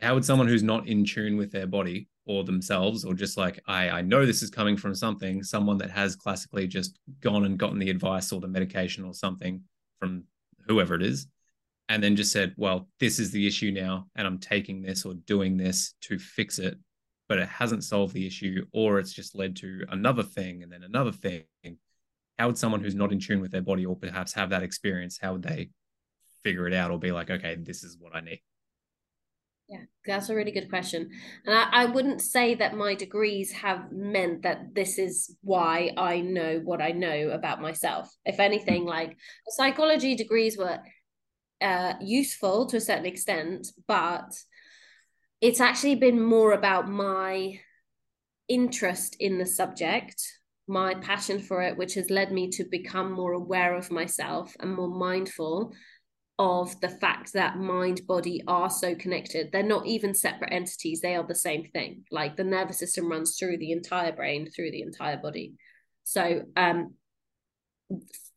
[0.00, 3.60] how would someone who's not in tune with their body or themselves or just like
[3.66, 7.58] I I know this is coming from something, someone that has classically just gone and
[7.58, 9.62] gotten the advice or the medication or something
[9.98, 10.24] from
[10.66, 11.28] whoever it is
[11.88, 15.14] and then just said, well, this is the issue now and I'm taking this or
[15.14, 16.78] doing this to fix it,
[17.28, 20.82] but it hasn't solved the issue or it's just led to another thing and then
[20.82, 21.44] another thing
[22.38, 25.18] how would someone who's not in tune with their body or perhaps have that experience
[25.20, 25.70] how would they
[26.42, 28.40] figure it out or be like okay this is what i need
[29.68, 31.10] yeah that's a really good question.
[31.44, 36.20] And I, I wouldn't say that my degrees have meant that this is why i
[36.20, 38.14] know what i know about myself.
[38.24, 38.90] If anything mm-hmm.
[38.90, 39.16] like
[39.48, 40.78] psychology degrees were
[41.60, 44.30] uh, useful to a certain extent but
[45.40, 47.58] it's actually been more about my
[48.48, 50.22] interest in the subject
[50.68, 54.74] my passion for it, which has led me to become more aware of myself and
[54.74, 55.72] more mindful
[56.38, 59.50] of the fact that mind body are so connected.
[59.50, 62.04] They're not even separate entities, they are the same thing.
[62.10, 65.54] Like the nervous system runs through the entire brain, through the entire body.
[66.04, 66.94] So, um,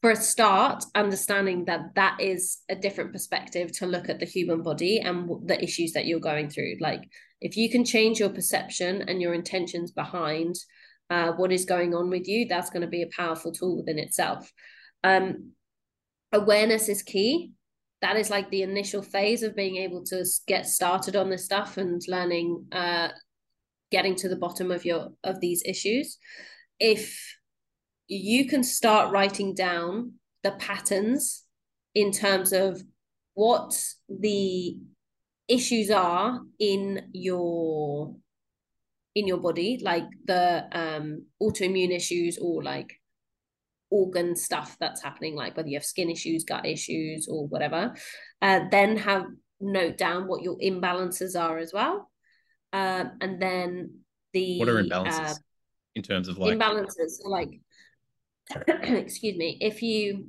[0.02, 4.64] for a start, understanding that that is a different perspective to look at the human
[4.64, 6.76] body and the issues that you're going through.
[6.80, 7.02] Like,
[7.42, 10.56] if you can change your perception and your intentions behind
[11.10, 14.00] uh, what is going on with you, that's going to be a powerful tool within
[14.00, 14.52] itself.
[15.04, 15.52] Um,
[16.32, 17.52] awareness is key.
[18.02, 21.78] That is like the initial phase of being able to get started on this stuff
[21.78, 23.10] and learning, uh,
[23.92, 26.18] getting to the bottom of your of these issues.
[26.80, 27.36] If
[28.08, 31.44] you can start writing down the patterns
[31.94, 32.82] in terms of
[33.34, 34.78] what the
[35.48, 38.16] issues are in your
[39.16, 43.00] in your body like the um autoimmune issues or like
[43.90, 47.94] organ stuff that's happening like whether you have skin issues gut issues or whatever
[48.42, 49.26] uh, then have
[49.60, 52.10] note down what your imbalances are as well.
[52.72, 54.00] Um, and then
[54.34, 55.36] the what are imbalances uh,
[55.96, 57.60] in terms of like imbalances like
[58.68, 60.28] excuse me if you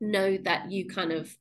[0.00, 1.34] know that you kind of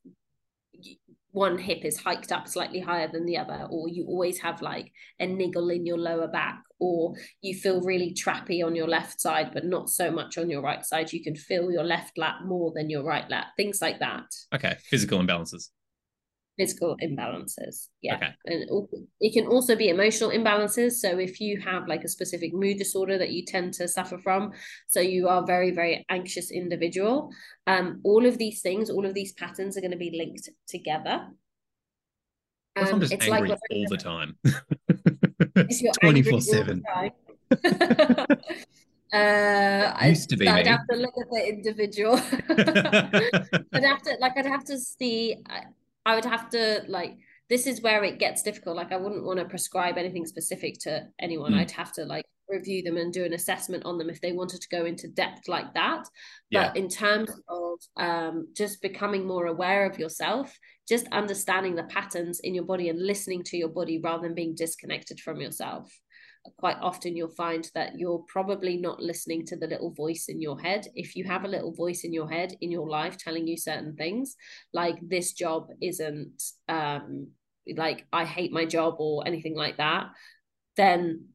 [1.34, 4.92] one hip is hiked up slightly higher than the other, or you always have like
[5.20, 9.52] a niggle in your lower back, or you feel really trappy on your left side,
[9.54, 11.12] but not so much on your right side.
[11.12, 14.26] You can feel your left lat more than your right lat, things like that.
[14.54, 14.78] Okay.
[14.84, 15.70] Physical imbalances
[16.58, 17.88] physical imbalances.
[18.02, 18.16] Yeah.
[18.16, 18.30] Okay.
[18.46, 18.90] And
[19.20, 20.94] it can also be emotional imbalances.
[20.94, 24.52] So if you have like a specific mood disorder that you tend to suffer from,
[24.88, 27.32] so you are very, very anxious individual,
[27.68, 31.28] um, all of these things, all of these patterns are going to be linked together.
[32.76, 34.36] Um, I'm just angry like all the time.
[36.02, 36.84] 24 7.
[39.14, 40.48] Uh, used to be.
[40.48, 42.16] I'd have to look at the individual.
[43.74, 44.36] I'd have to like.
[44.36, 45.38] I'd have to see.
[46.06, 47.18] I would have to like
[47.50, 48.78] this is where it gets difficult.
[48.78, 51.54] Like I wouldn't want to prescribe anything specific to anyone.
[51.54, 51.60] Mm.
[51.60, 54.62] I'd have to like review them and do an assessment on them if they wanted
[54.62, 56.06] to go into depth like that.
[56.50, 56.68] Yeah.
[56.70, 62.40] But in terms of um, just becoming more aware of yourself, just understanding the patterns
[62.40, 65.92] in your body and listening to your body rather than being disconnected from yourself
[66.58, 70.60] quite often you'll find that you're probably not listening to the little voice in your
[70.60, 70.88] head.
[70.96, 73.96] If you have a little voice in your head in your life telling you certain
[73.96, 74.36] things,
[74.74, 77.28] like this job isn't um
[77.78, 80.08] like I hate my job or anything like that,
[80.76, 81.28] then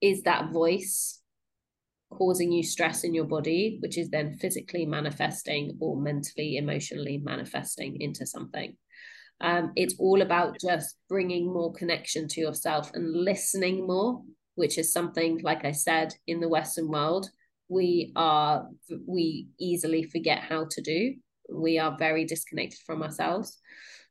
[0.00, 1.20] is that voice
[2.10, 8.00] causing you stress in your body, which is then physically manifesting or mentally, emotionally manifesting
[8.00, 8.76] into something.
[9.40, 14.22] Um, it's all about just bringing more connection to yourself and listening more,
[14.54, 17.28] which is something, like I said, in the Western world,
[17.68, 18.68] we are
[19.06, 21.14] we easily forget how to do.
[21.52, 23.58] We are very disconnected from ourselves.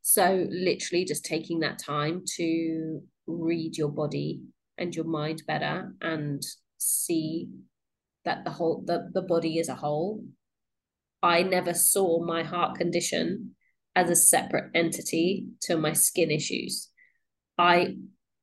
[0.02, 4.42] So literally just taking that time to read your body
[4.76, 6.42] and your mind better and
[6.78, 7.48] see
[8.24, 10.22] that the whole the, the body is a whole.
[11.22, 13.54] I never saw my heart condition
[13.96, 16.88] as a separate entity to my skin issues.
[17.58, 17.96] I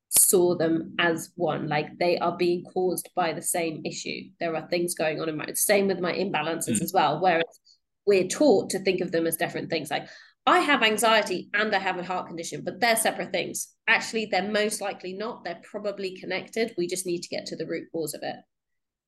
[0.10, 4.30] saw them as one, like they are being caused by the same issue.
[4.40, 6.82] There are things going on in my same with my imbalances mm.
[6.82, 7.60] as well, whereas
[8.06, 9.92] we're taught to think of them as different things.
[9.92, 10.08] Like
[10.46, 13.74] I have anxiety and I have a heart condition, but they're separate things.
[13.88, 15.44] Actually, they're most likely not.
[15.44, 16.74] They're probably connected.
[16.78, 18.38] We just need to get to the root cause of it.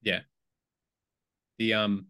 [0.02, 0.20] Yeah.
[1.58, 2.08] The um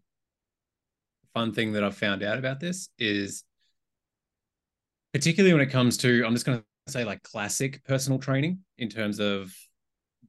[1.32, 3.44] fun thing that I've found out about this is
[5.14, 8.88] particularly when it comes to, I'm just going to say like classic personal training in
[8.88, 9.54] terms of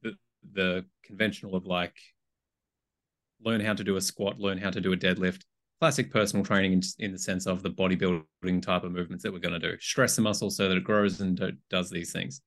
[0.03, 0.13] the,
[0.53, 1.95] the conventional of like
[3.43, 5.41] learn how to do a squat, learn how to do a deadlift,
[5.81, 9.39] classic personal training in, in the sense of the bodybuilding type of movements that we're
[9.39, 9.75] going to do.
[9.79, 12.41] Stress the muscle so that it grows and do, does these things.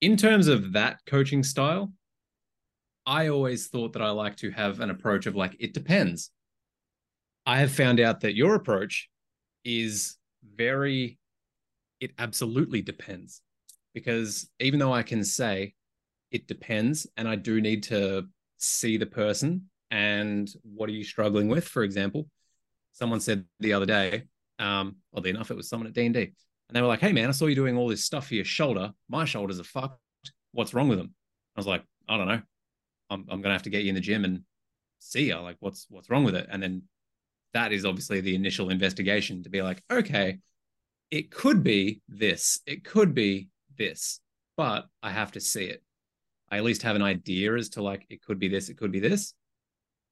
[0.00, 1.92] In terms of that coaching style,
[3.06, 6.30] I always thought that I like to have an approach of like, it depends.
[7.44, 9.10] I have found out that your approach
[9.64, 10.16] is
[10.56, 11.18] very,
[12.00, 13.40] it absolutely depends.
[13.94, 15.74] Because even though I can say
[16.30, 18.26] it depends, and I do need to
[18.58, 22.26] see the person and what are you struggling with, for example.
[22.92, 24.24] Someone said the other day,
[24.58, 26.32] um, oddly enough, it was someone at D&D, and
[26.72, 28.92] they were like, hey man, I saw you doing all this stuff for your shoulder.
[29.08, 30.00] My shoulders are fucked.
[30.52, 31.14] What's wrong with them?
[31.56, 32.42] I was like, I don't know.
[33.10, 34.42] I'm, I'm gonna have to get you in the gym and
[34.98, 35.36] see you.
[35.36, 36.48] Like, what's what's wrong with it?
[36.50, 36.82] And then
[37.54, 40.38] that is obviously the initial investigation to be like, okay,
[41.10, 44.20] it could be this, it could be this,
[44.56, 45.82] but I have to see it.
[46.50, 48.92] I at least have an idea as to like, it could be this, it could
[48.92, 49.34] be this.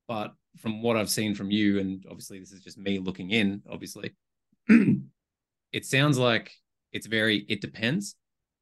[0.08, 3.62] But from what I've seen from you, and obviously this is just me looking in,
[3.70, 4.14] obviously,
[4.68, 6.52] it sounds like
[6.92, 8.14] it's very, it depends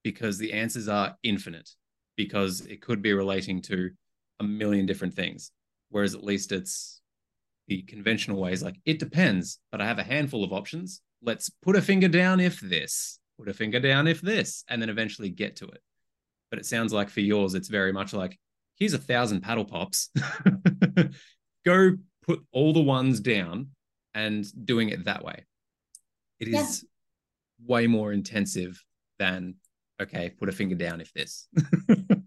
[0.02, 1.70] because the answers are infinite
[2.16, 3.90] because it could be relating to
[4.40, 5.52] a million different things.
[5.90, 6.99] Whereas at least it's
[7.70, 11.76] the conventional ways like it depends but i have a handful of options let's put
[11.76, 15.56] a finger down if this put a finger down if this and then eventually get
[15.56, 15.80] to it
[16.50, 18.38] but it sounds like for yours it's very much like
[18.76, 20.10] here's a thousand paddle pops
[21.64, 21.96] go
[22.30, 23.68] put all the ones down
[24.14, 25.44] and doing it that way.
[26.38, 27.66] It is yeah.
[27.66, 28.82] way more intensive
[29.18, 29.56] than
[30.00, 31.48] okay, put a finger down if this.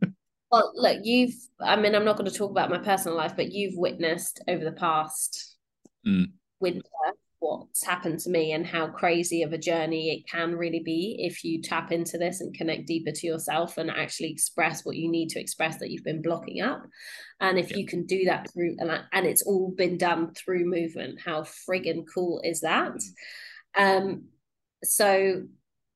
[0.54, 3.52] well, look, you've I mean, I'm not going to talk about my personal life, but
[3.52, 5.58] you've witnessed over the past
[6.08, 6.26] mm.
[6.60, 6.84] winter
[7.40, 11.44] what's happened to me and how crazy of a journey it can really be if
[11.44, 15.28] you tap into this and connect deeper to yourself and actually express what you need
[15.28, 16.84] to express that you've been blocking up.
[17.42, 21.20] And if you can do that through and, and it's all been done through movement.
[21.20, 22.94] How friggin cool is that?
[23.76, 24.26] Um
[24.84, 25.48] so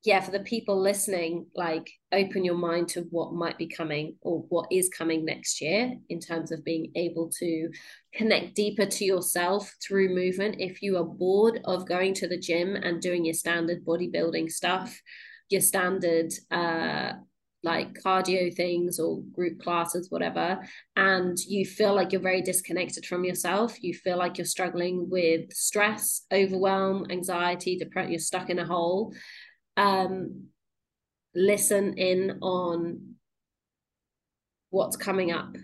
[0.04, 4.44] yeah, for the people listening, like open your mind to what might be coming or
[4.48, 7.68] what is coming next year in terms of being able to
[8.14, 10.56] connect deeper to yourself through movement.
[10.60, 15.00] If you are bored of going to the gym and doing your standard bodybuilding stuff,
[15.50, 17.12] your standard uh
[17.64, 20.60] like cardio things or group classes, whatever,
[20.94, 25.52] and you feel like you're very disconnected from yourself, you feel like you're struggling with
[25.52, 29.12] stress, overwhelm, anxiety, depression, you're stuck in a hole,
[29.78, 30.48] um,
[31.34, 33.14] listen in on
[34.70, 35.56] what's coming up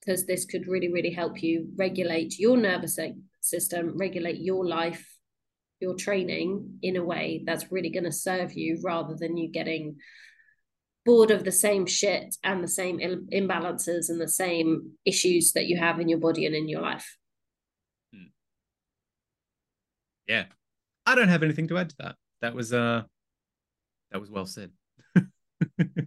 [0.00, 2.98] because this could really really help you regulate your nervous
[3.40, 5.16] system regulate your life
[5.80, 9.96] your training in a way that's really going to serve you rather than you getting
[11.04, 12.98] bored of the same shit and the same
[13.32, 17.16] imbalances and the same issues that you have in your body and in your life.
[18.14, 18.30] Hmm.
[20.28, 20.44] yeah.
[21.04, 22.16] I don't have anything to add to that.
[22.40, 23.02] That was uh
[24.12, 24.70] that was well said.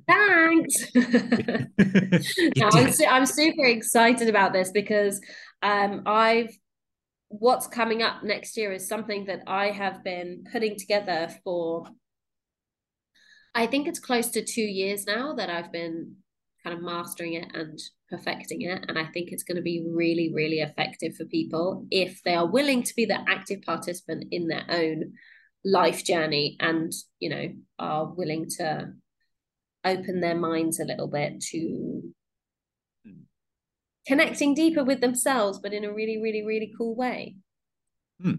[0.08, 0.96] Thanks.
[0.96, 5.22] no, I'm, su- I'm super excited about this because
[5.62, 6.56] um, I've
[7.30, 11.86] what's coming up next year is something that I have been putting together for.
[13.54, 16.16] I think it's close to two years now that I've been
[16.64, 17.80] kind of mastering it and
[18.10, 18.86] perfecting it.
[18.88, 22.48] And I think it's going to be really, really effective for people if they are
[22.48, 25.14] willing to be the active participant in their own
[25.66, 28.94] life journey and you know are willing to
[29.84, 32.04] open their minds a little bit to
[33.06, 33.22] mm.
[34.08, 37.36] connecting deeper with themselves but in a really really really cool way
[38.22, 38.36] hmm.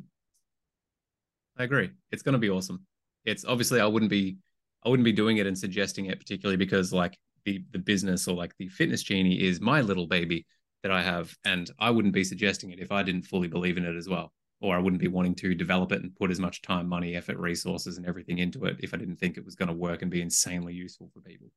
[1.59, 2.87] i agree it's going to be awesome
[3.25, 4.39] it's obviously i wouldn't be
[4.85, 8.37] i wouldn't be doing it and suggesting it particularly because like the the business or
[8.37, 10.47] like the fitness genie is my little baby
[10.85, 13.85] that i have and i wouldn't be suggesting it if i didn't fully believe in
[13.85, 16.63] it as well or I wouldn't be wanting to develop it and put as much
[16.63, 19.69] time, money, effort, resources, and everything into it if I didn't think it was going
[19.69, 21.49] to work and be insanely useful for people.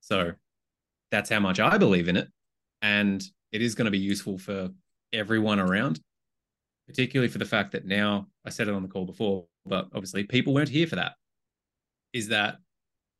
[0.00, 0.32] So
[1.10, 2.28] that's how much I believe in it.
[2.82, 3.22] And
[3.52, 4.70] it is going to be useful for
[5.12, 6.00] everyone around,
[6.86, 10.24] particularly for the fact that now I said it on the call before, but obviously
[10.24, 11.14] people weren't here for that.
[12.12, 12.58] Is that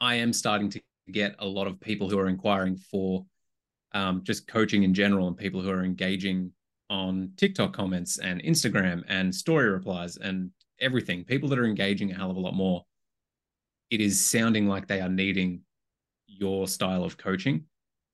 [0.01, 3.27] I am starting to get a lot of people who are inquiring for
[3.93, 6.53] um, just coaching in general and people who are engaging
[6.91, 12.15] on TikTok comments and Instagram and story replies and everything, people that are engaging a
[12.15, 12.85] hell of a lot more,
[13.91, 15.63] it is sounding like they are needing
[16.27, 17.65] your style of coaching.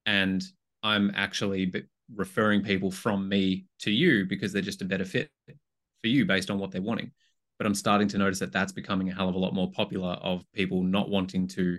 [0.07, 0.43] And
[0.83, 1.73] I'm actually
[2.15, 6.51] referring people from me to you because they're just a better fit for you based
[6.51, 7.13] on what they're wanting.
[7.59, 10.13] But I'm starting to notice that that's becoming a hell of a lot more popular
[10.15, 11.79] of people not wanting to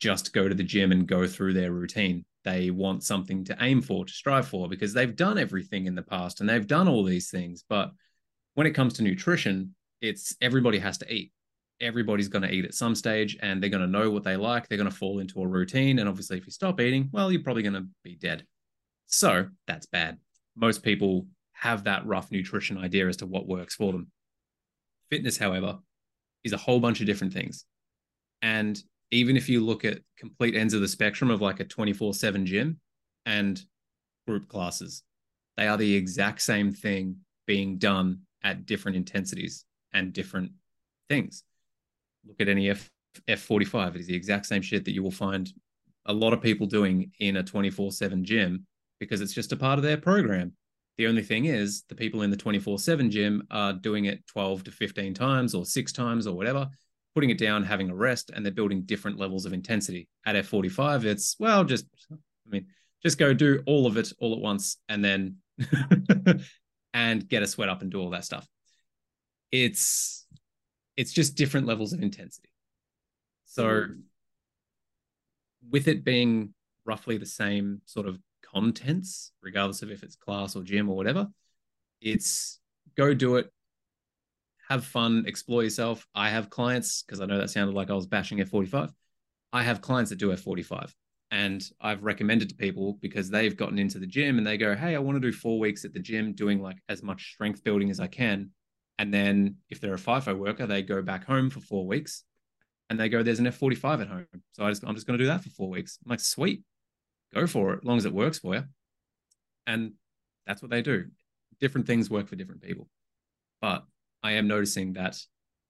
[0.00, 3.82] just go to the gym and go through their routine they want something to aim
[3.82, 7.02] for, to strive for, because they've done everything in the past and they've done all
[7.02, 7.64] these things.
[7.68, 7.90] But
[8.54, 11.32] when it comes to nutrition, it's everybody has to eat.
[11.80, 14.68] Everybody's going to eat at some stage and they're going to know what they like.
[14.68, 15.98] They're going to fall into a routine.
[15.98, 18.46] And obviously, if you stop eating, well, you're probably going to be dead.
[19.06, 20.18] So that's bad.
[20.54, 24.10] Most people have that rough nutrition idea as to what works for them.
[25.10, 25.78] Fitness, however,
[26.44, 27.64] is a whole bunch of different things.
[28.40, 28.80] And
[29.10, 32.46] even if you look at complete ends of the spectrum of like a 24 7
[32.46, 32.80] gym
[33.24, 33.62] and
[34.26, 35.02] group classes,
[35.56, 40.52] they are the exact same thing being done at different intensities and different
[41.08, 41.44] things.
[42.26, 42.90] Look at any F
[43.28, 45.50] F45, it is the exact same shit that you will find
[46.04, 48.66] a lot of people doing in a 24 7 gym
[49.00, 50.52] because it's just a part of their program.
[50.98, 54.64] The only thing is, the people in the 24 7 gym are doing it 12
[54.64, 56.68] to 15 times or six times or whatever
[57.16, 60.06] putting it down, having a rest, and they're building different levels of intensity.
[60.26, 62.16] At F45, it's, well, just, I
[62.50, 62.66] mean,
[63.02, 65.36] just go do all of it all at once and then,
[66.92, 68.46] and get a sweat up and do all that stuff.
[69.50, 70.26] It's,
[70.98, 72.50] it's just different levels of intensity.
[73.46, 74.02] So, mm.
[75.70, 76.52] with it being
[76.84, 81.28] roughly the same sort of contents, regardless of if it's class or gym or whatever,
[82.02, 82.60] it's
[82.94, 83.50] go do it,
[84.68, 86.06] have fun, explore yourself.
[86.14, 88.90] I have clients because I know that sounded like I was bashing F45.
[89.52, 90.92] I have clients that do F45.
[91.30, 94.94] And I've recommended to people because they've gotten into the gym and they go, Hey,
[94.94, 97.90] I want to do four weeks at the gym doing like as much strength building
[97.90, 98.50] as I can.
[98.98, 102.24] And then if they're a FIFO worker, they go back home for four weeks
[102.90, 104.26] and they go, There's an F45 at home.
[104.52, 105.98] So I just, I'm just going to do that for four weeks.
[106.04, 106.62] I'm like, Sweet,
[107.34, 108.64] go for it, as long as it works for you.
[109.66, 109.92] And
[110.46, 111.06] that's what they do.
[111.60, 112.88] Different things work for different people.
[113.60, 113.84] But
[114.26, 115.16] I am noticing that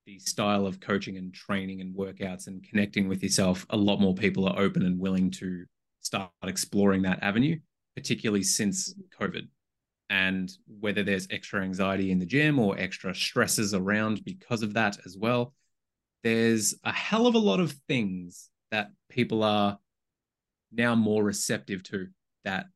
[0.06, 4.14] the style of coaching and training and workouts and connecting with yourself, a lot more
[4.14, 5.66] people are open and willing to
[6.00, 7.58] start exploring that avenue,
[7.96, 9.48] particularly since COVID.
[10.08, 10.50] And
[10.80, 15.18] whether there's extra anxiety in the gym or extra stresses around because of that as
[15.18, 15.52] well,
[16.22, 19.78] there's a hell of a lot of things that people are
[20.72, 22.06] now more receptive to
[22.46, 22.68] that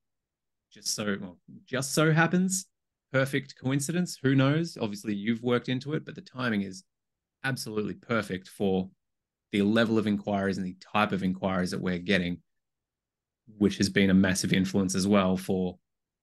[0.70, 2.66] just so well, just so happens
[3.12, 6.84] perfect coincidence who knows obviously you've worked into it but the timing is
[7.44, 8.88] absolutely perfect for
[9.52, 12.38] the level of inquiries and the type of inquiries that we're getting,
[13.58, 15.78] which has been a massive influence as well for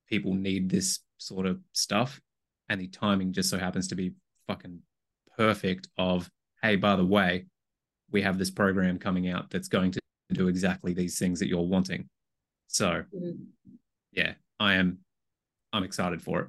[0.07, 2.21] people need this sort of stuff.
[2.69, 4.13] And the timing just so happens to be
[4.47, 4.79] fucking
[5.37, 6.29] perfect of,
[6.61, 7.45] hey, by the way,
[8.11, 9.99] we have this program coming out that's going to
[10.31, 12.09] do exactly these things that you're wanting.
[12.67, 13.43] So mm-hmm.
[14.11, 14.99] yeah, I am
[15.73, 16.47] I'm excited for it.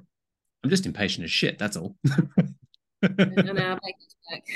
[0.63, 1.95] I'm just impatient as shit, that's all.
[3.01, 3.95] and I'll make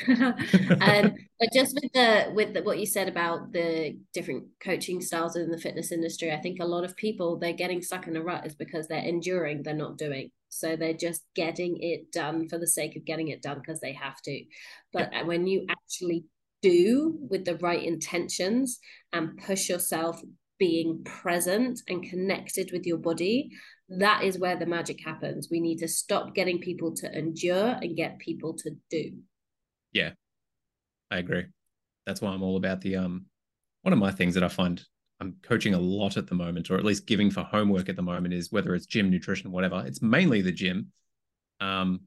[0.08, 5.36] um, but just with the with the, what you said about the different coaching styles
[5.36, 8.22] in the fitness industry, I think a lot of people they're getting stuck in a
[8.22, 10.30] rut is because they're enduring, they're not doing.
[10.49, 13.93] So they're just getting it done for the sake of getting it done because they
[13.93, 14.43] have to.
[14.91, 15.24] But yeah.
[15.24, 16.26] when you actually
[16.62, 18.80] do with the right intentions
[19.12, 20.22] and push yourself
[20.60, 23.49] being present and connected with your body,
[23.99, 25.47] that is where the magic happens.
[25.49, 29.13] We need to stop getting people to endure and get people to do.
[29.91, 30.11] Yeah,
[31.11, 31.45] I agree.
[32.05, 33.25] That's why I'm all about the um.
[33.83, 34.81] One of my things that I find
[35.19, 38.01] I'm coaching a lot at the moment, or at least giving for homework at the
[38.01, 39.83] moment, is whether it's gym, nutrition, whatever.
[39.85, 40.91] It's mainly the gym.
[41.59, 42.01] Um,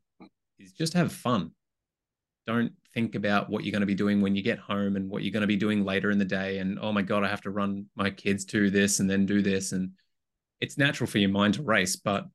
[0.59, 1.53] is just have fun.
[2.47, 5.23] Don't think about what you're going to be doing when you get home and what
[5.23, 6.59] you're going to be doing later in the day.
[6.59, 9.43] And oh my god, I have to run my kids to this and then do
[9.43, 9.73] this.
[9.73, 9.93] And
[10.61, 12.27] it's natural for your mind to race, but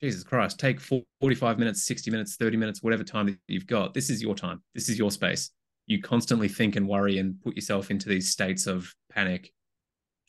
[0.00, 3.94] Jesus Christ, take 45 minutes, 60 minutes, 30 minutes, whatever time that you've got.
[3.94, 4.62] This is your time.
[4.74, 5.50] This is your space.
[5.86, 9.52] You constantly think and worry and put yourself into these states of panic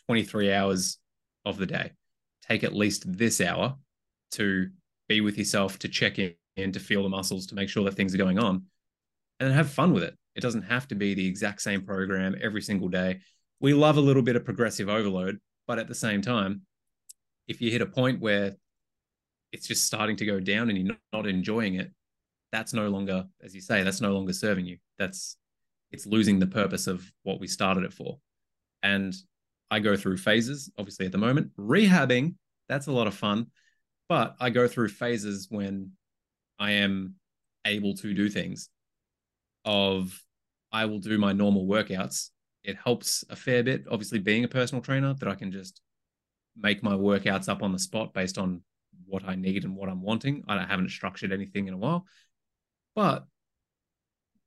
[0.06, 1.00] 23 hours
[1.46, 1.92] of the day.
[2.48, 3.76] Take at least this hour
[4.32, 4.70] to
[5.10, 8.14] be with yourself, to check in, to feel the muscles, to make sure that things
[8.14, 8.64] are going on,
[9.40, 10.16] and have fun with it.
[10.36, 13.20] It doesn't have to be the exact same program every single day.
[13.60, 16.62] We love a little bit of progressive overload, but at the same time,
[17.48, 18.56] if you hit a point where
[19.52, 21.92] it's just starting to go down and you're not enjoying it,
[22.52, 24.78] that's no longer, as you say, that's no longer serving you.
[24.98, 25.38] That's
[25.92, 28.20] it's losing the purpose of what we started it for.
[28.84, 29.14] And
[29.72, 31.52] I go through phases, obviously at the moment.
[31.58, 32.36] Rehabbing,
[32.68, 33.48] that's a lot of fun.
[34.10, 35.92] But I go through phases when
[36.60, 37.16] I am
[37.66, 38.70] able to do things
[39.66, 40.18] of
[40.72, 42.30] I will do my normal workouts.
[42.64, 45.82] It helps a fair bit, obviously being a personal trainer, that I can just
[46.60, 48.62] make my workouts up on the spot based on
[49.06, 50.44] what I need and what I'm wanting.
[50.48, 52.06] I haven't structured anything in a while,
[52.96, 53.26] but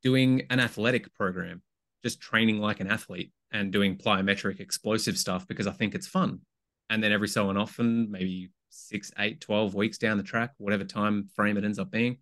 [0.03, 1.63] doing an athletic program,
[2.03, 6.41] just training like an athlete and doing plyometric explosive stuff because I think it's fun.
[6.89, 11.29] And then every so often, maybe six, eight, 12 weeks down the track, whatever time
[11.35, 12.19] frame it ends up being,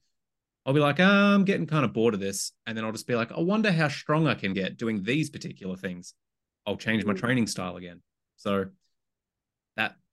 [0.66, 2.52] I'll be like, oh, I'm getting kind of bored of this.
[2.66, 5.30] And then I'll just be like, I wonder how strong I can get doing these
[5.30, 6.14] particular things.
[6.66, 8.02] I'll change my training style again.
[8.36, 8.66] So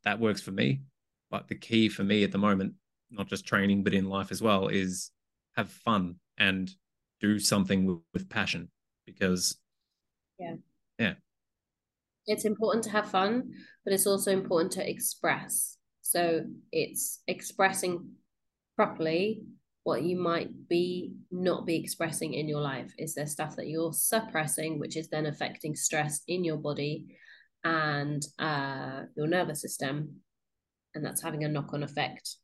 [0.06, 0.82] that works for me.
[1.32, 2.74] But the key for me at the moment,
[3.12, 5.12] not just training, but in life as well, is
[5.56, 6.72] have fun and
[7.20, 8.70] do something with, with passion
[9.06, 9.58] because,
[10.39, 10.56] yeah,
[10.99, 11.14] yeah,
[12.28, 13.51] it's important to have fun,
[13.84, 15.78] but it's also important to express.
[16.01, 16.41] So
[16.72, 18.10] it's expressing
[18.76, 19.43] properly
[19.84, 22.91] what you might be not be expressing in your life.
[22.97, 27.16] Is there stuff that you're suppressing, which is then affecting stress in your body
[27.66, 30.22] and uh, your nervous system?
[30.95, 32.38] and that's having a knock-on effect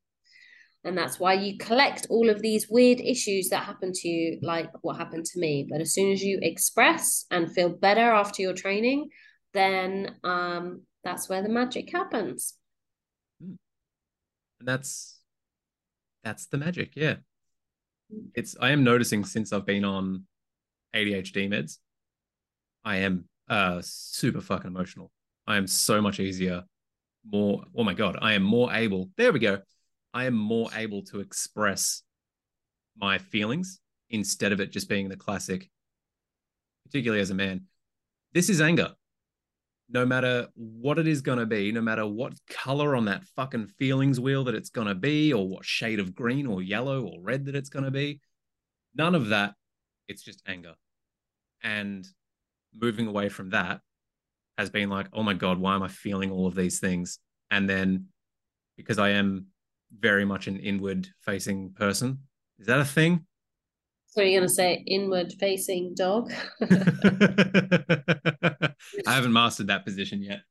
[0.83, 4.69] and that's why you collect all of these weird issues that happen to you like
[4.81, 8.53] what happened to me but as soon as you express and feel better after your
[8.53, 9.09] training
[9.53, 12.55] then um that's where the magic happens
[13.41, 13.53] hmm.
[14.59, 15.19] and that's
[16.23, 17.15] that's the magic yeah
[18.11, 18.25] hmm.
[18.35, 20.23] it's i am noticing since i've been on
[20.95, 21.77] adhd meds
[22.83, 25.11] i am uh super fucking emotional
[25.45, 26.63] i am so much easier
[27.31, 29.59] more oh my god i am more able there we go
[30.13, 32.01] i am more able to express
[32.97, 33.79] my feelings
[34.09, 35.69] instead of it just being the classic
[36.85, 37.61] particularly as a man
[38.33, 38.91] this is anger
[39.93, 43.67] no matter what it is going to be, no matter what color on that fucking
[43.77, 47.21] feelings wheel that it's going to be, or what shade of green or yellow or
[47.21, 48.21] red that it's going to be,
[48.95, 49.53] none of that.
[50.07, 50.75] It's just anger.
[51.61, 52.07] And
[52.77, 53.79] moving away from that
[54.57, 57.19] has been like, oh my God, why am I feeling all of these things?
[57.49, 58.07] And then
[58.77, 59.47] because I am
[59.97, 62.19] very much an inward facing person,
[62.59, 63.25] is that a thing?
[64.07, 66.31] So you're going to say inward facing dog?
[66.61, 68.73] I
[69.05, 70.41] haven't mastered that position yet.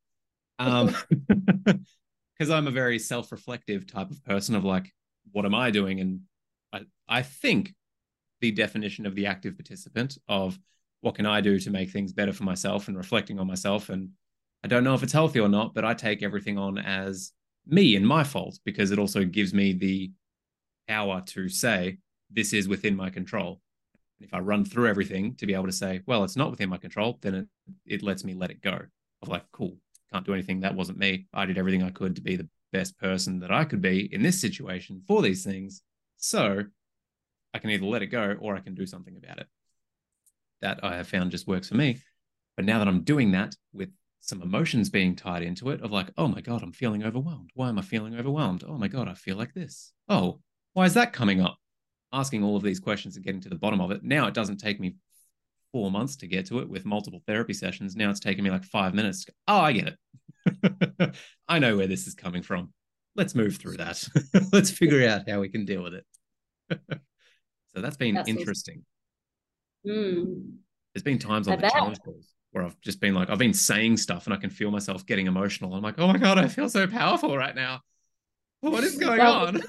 [0.58, 0.94] Um,
[2.40, 4.90] because I'm a very self-reflective type of person of like,
[5.32, 6.00] what am I doing?
[6.00, 6.20] And
[6.72, 7.74] I, I think
[8.40, 10.58] the definition of the active participant of
[11.00, 13.88] what can I do to make things better for myself and reflecting on myself.
[13.88, 14.10] And
[14.62, 17.32] I don't know if it's healthy or not, but I take everything on as
[17.66, 20.10] me and my fault because it also gives me the
[20.88, 21.98] power to say,
[22.30, 23.60] this is within my control.
[24.18, 26.68] And if I run through everything to be able to say, well, it's not within
[26.68, 27.48] my control, then it,
[27.86, 28.78] it lets me let it go.
[29.22, 29.76] Of like, cool,
[30.12, 30.60] can't do anything.
[30.60, 31.26] That wasn't me.
[31.32, 34.22] I did everything I could to be the best person that I could be in
[34.22, 35.82] this situation for these things.
[36.18, 36.64] So
[37.52, 39.46] I can either let it go or I can do something about it.
[40.62, 41.98] That I have found just works for me.
[42.56, 43.90] But now that I'm doing that with
[44.20, 47.50] some emotions being tied into it, of like, oh my God, I'm feeling overwhelmed.
[47.54, 48.64] Why am I feeling overwhelmed?
[48.66, 49.92] Oh my God, I feel like this.
[50.08, 50.40] Oh,
[50.74, 51.56] why is that coming up?
[52.12, 54.02] asking all of these questions and getting to the bottom of it.
[54.02, 54.96] Now it doesn't take me
[55.72, 57.94] four months to get to it with multiple therapy sessions.
[57.94, 59.26] Now it's taking me like five minutes.
[59.46, 59.96] Oh, I get
[60.48, 61.14] it.
[61.48, 62.72] I know where this is coming from.
[63.16, 64.04] Let's move through that.
[64.52, 66.06] Let's figure out how we can deal with it.
[67.74, 68.84] so that's been that's interesting.
[69.86, 70.52] Mm.
[70.94, 71.72] There's been times on I the bet.
[71.72, 74.70] challenge calls where I've just been like, I've been saying stuff and I can feel
[74.70, 75.74] myself getting emotional.
[75.74, 77.80] I'm like, oh my God, I feel so powerful right now.
[78.60, 79.60] What is going on?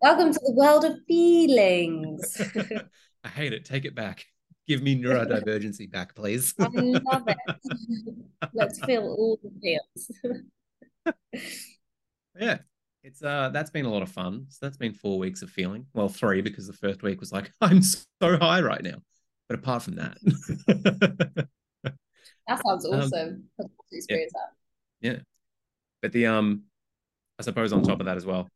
[0.00, 2.40] Welcome to the world of feelings.
[3.24, 3.64] I hate it.
[3.66, 4.24] Take it back.
[4.66, 6.54] Give me neurodivergency back, please.
[6.58, 7.36] I love it.
[8.54, 9.50] Let's feel all the
[11.04, 11.14] feels.
[12.38, 12.58] yeah.
[13.02, 14.46] It's uh that's been a lot of fun.
[14.48, 15.86] So that's been four weeks of feeling.
[15.94, 18.96] Well, three because the first week was like, I'm so high right now.
[19.50, 20.16] But apart from that.
[22.46, 23.42] that sounds um, awesome.
[23.58, 25.08] Um, experience yeah.
[25.10, 25.16] that.
[25.16, 25.22] Yeah.
[26.00, 26.62] But the um
[27.36, 28.48] I suppose on top of that as well,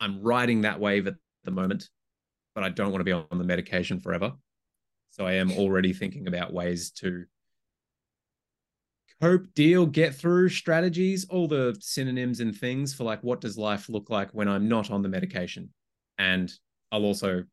[0.00, 1.88] I'm riding that wave at the moment,
[2.56, 4.32] but I don't want to be on the medication forever.
[5.12, 7.24] So I am already thinking about ways to
[9.20, 13.88] cope, deal, get through strategies, all the synonyms and things for like what does life
[13.88, 15.72] look like when I'm not on the medication.
[16.18, 16.52] And
[16.90, 17.44] I'll also,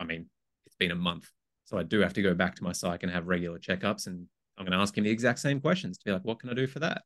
[0.00, 0.28] I mean,
[0.66, 1.30] it's been a month.
[1.74, 4.06] So I do have to go back to my psych and have regular checkups.
[4.06, 6.48] And I'm going to ask him the exact same questions to be like, what can
[6.48, 7.02] I do for that?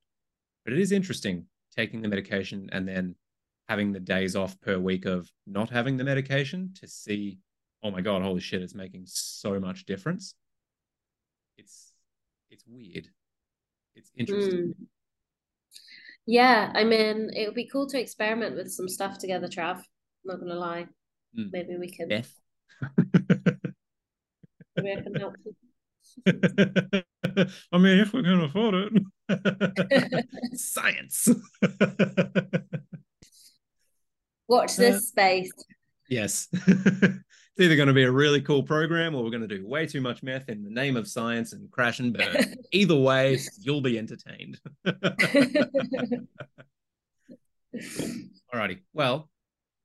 [0.63, 3.15] But it is interesting taking the medication and then
[3.71, 7.39] having the days off per week of not having the medication to see,
[7.83, 10.35] oh my god, holy shit, it's making so much difference.
[11.57, 11.95] It's
[12.51, 13.09] it's weird.
[13.95, 14.75] It's interesting.
[14.79, 14.87] Mm.
[16.27, 19.77] Yeah, I mean, it would be cool to experiment with some stuff together, Trav.
[19.77, 19.85] I'm
[20.25, 20.89] not gonna lie.
[21.39, 21.53] Mm.
[21.53, 22.09] Maybe we can.
[22.09, 22.31] Beth.
[24.87, 25.55] I can help you.
[26.27, 28.93] I mean, if we can afford it.
[30.59, 31.29] Science.
[34.49, 35.53] Watch this uh, space.
[36.09, 36.49] Yes.
[36.53, 37.21] it's
[37.59, 40.01] either going to be a really cool program or we're going to do way too
[40.01, 42.55] much meth in the name of science and crash and burn.
[42.73, 44.59] either way, you'll be entertained.
[48.55, 48.79] Alrighty.
[48.95, 49.29] Well,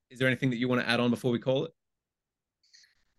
[0.09, 1.71] is there anything that you want to add on before we call it?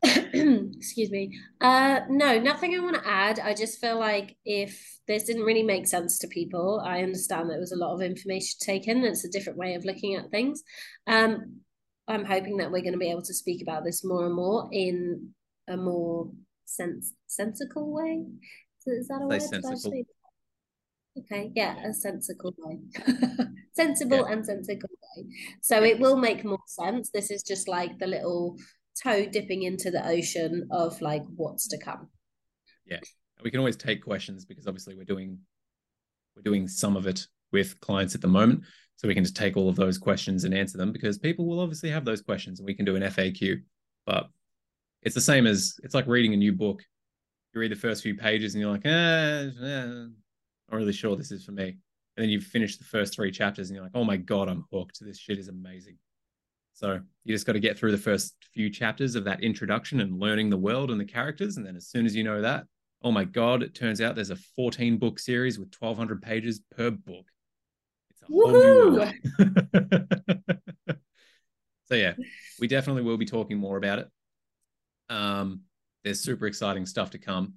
[0.77, 1.39] excuse me.
[1.61, 3.41] Uh no nothing i want to add.
[3.41, 7.57] I just feel like if this didn't really make sense to people i understand that
[7.57, 10.63] it was a lot of information taken it's a different way of looking at things.
[11.07, 11.61] Um
[12.07, 14.69] i'm hoping that we're going to be able to speak about this more and more
[14.73, 15.31] in
[15.69, 16.31] a more
[16.67, 18.25] sense sensical way.
[18.87, 19.41] Is that a word?
[19.41, 20.03] Sensical.
[21.19, 22.79] okay yeah a sensical way.
[23.73, 24.33] Sensible yeah.
[24.33, 25.25] and sensical way.
[25.61, 27.11] So it will make more sense.
[27.11, 28.57] This is just like the little
[29.03, 32.09] toe dipping into the ocean of like what's to come.
[32.87, 33.01] Yeah.
[33.43, 35.39] We can always take questions because obviously we're doing
[36.37, 38.65] we're doing some of it with clients at the moment.
[38.97, 41.61] So we can just take all of those questions and answer them because people will
[41.61, 43.61] obviously have those questions and we can do an FAQ.
[44.07, 44.29] But
[45.03, 46.83] it's the same as it's like reading a new book.
[47.53, 50.17] You read the first few pages and you're like, eh, eh, I'm
[50.71, 51.77] not really sure this is for me.
[52.17, 54.65] And then you finish the first three chapters and you're like, oh my God, I'm
[54.73, 54.99] hooked.
[55.01, 55.97] This shit is amazing.
[56.75, 60.19] So you just got to get through the first few chapters of that introduction and
[60.19, 61.57] learning the world and the characters.
[61.57, 62.65] And then as soon as you know that,
[63.03, 66.91] oh my God, it turns out there's a 14 book series with 1,200 pages per
[66.91, 67.27] book.
[68.11, 68.53] It's a whole
[71.87, 72.15] so yeah,
[72.59, 74.09] we definitely will be talking more about it.
[75.09, 75.61] Um,
[76.03, 77.55] there's super exciting stuff to come.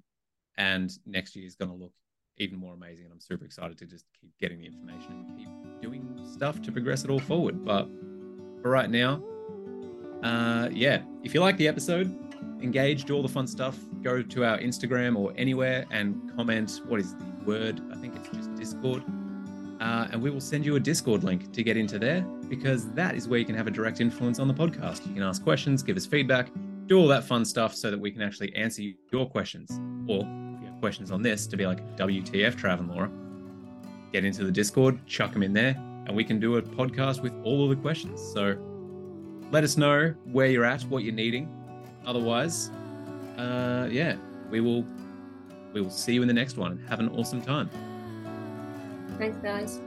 [0.56, 1.92] And next year is going to look
[2.36, 3.04] even more amazing.
[3.06, 5.48] And I'm super excited to just keep getting the information and keep
[5.82, 7.64] doing stuff to progress it all forward.
[7.64, 7.88] But
[8.62, 9.22] for right now,
[10.22, 12.16] uh, yeah, if you like the episode,
[12.62, 17.00] engage, do all the fun stuff, go to our Instagram or anywhere and comment what
[17.00, 17.80] is the word?
[17.92, 19.02] I think it's just Discord.
[19.80, 23.14] Uh, and we will send you a Discord link to get into there because that
[23.14, 25.06] is where you can have a direct influence on the podcast.
[25.06, 26.50] You can ask questions, give us feedback,
[26.86, 28.82] do all that fun stuff so that we can actually answer
[29.12, 29.70] your questions.
[30.08, 33.10] Or if you have questions on this, to be like, WTF, Trav and Laura,
[34.12, 37.32] get into the Discord, chuck them in there, and we can do a podcast with
[37.44, 38.20] all of the questions.
[38.20, 38.56] So
[39.52, 41.48] let us know where you're at, what you're needing.
[42.06, 42.70] Otherwise,
[43.36, 44.16] uh, yeah,
[44.50, 44.84] we will
[45.72, 46.78] we will see you in the next one.
[46.88, 47.70] Have an awesome time.
[49.18, 49.80] Thanks, guys.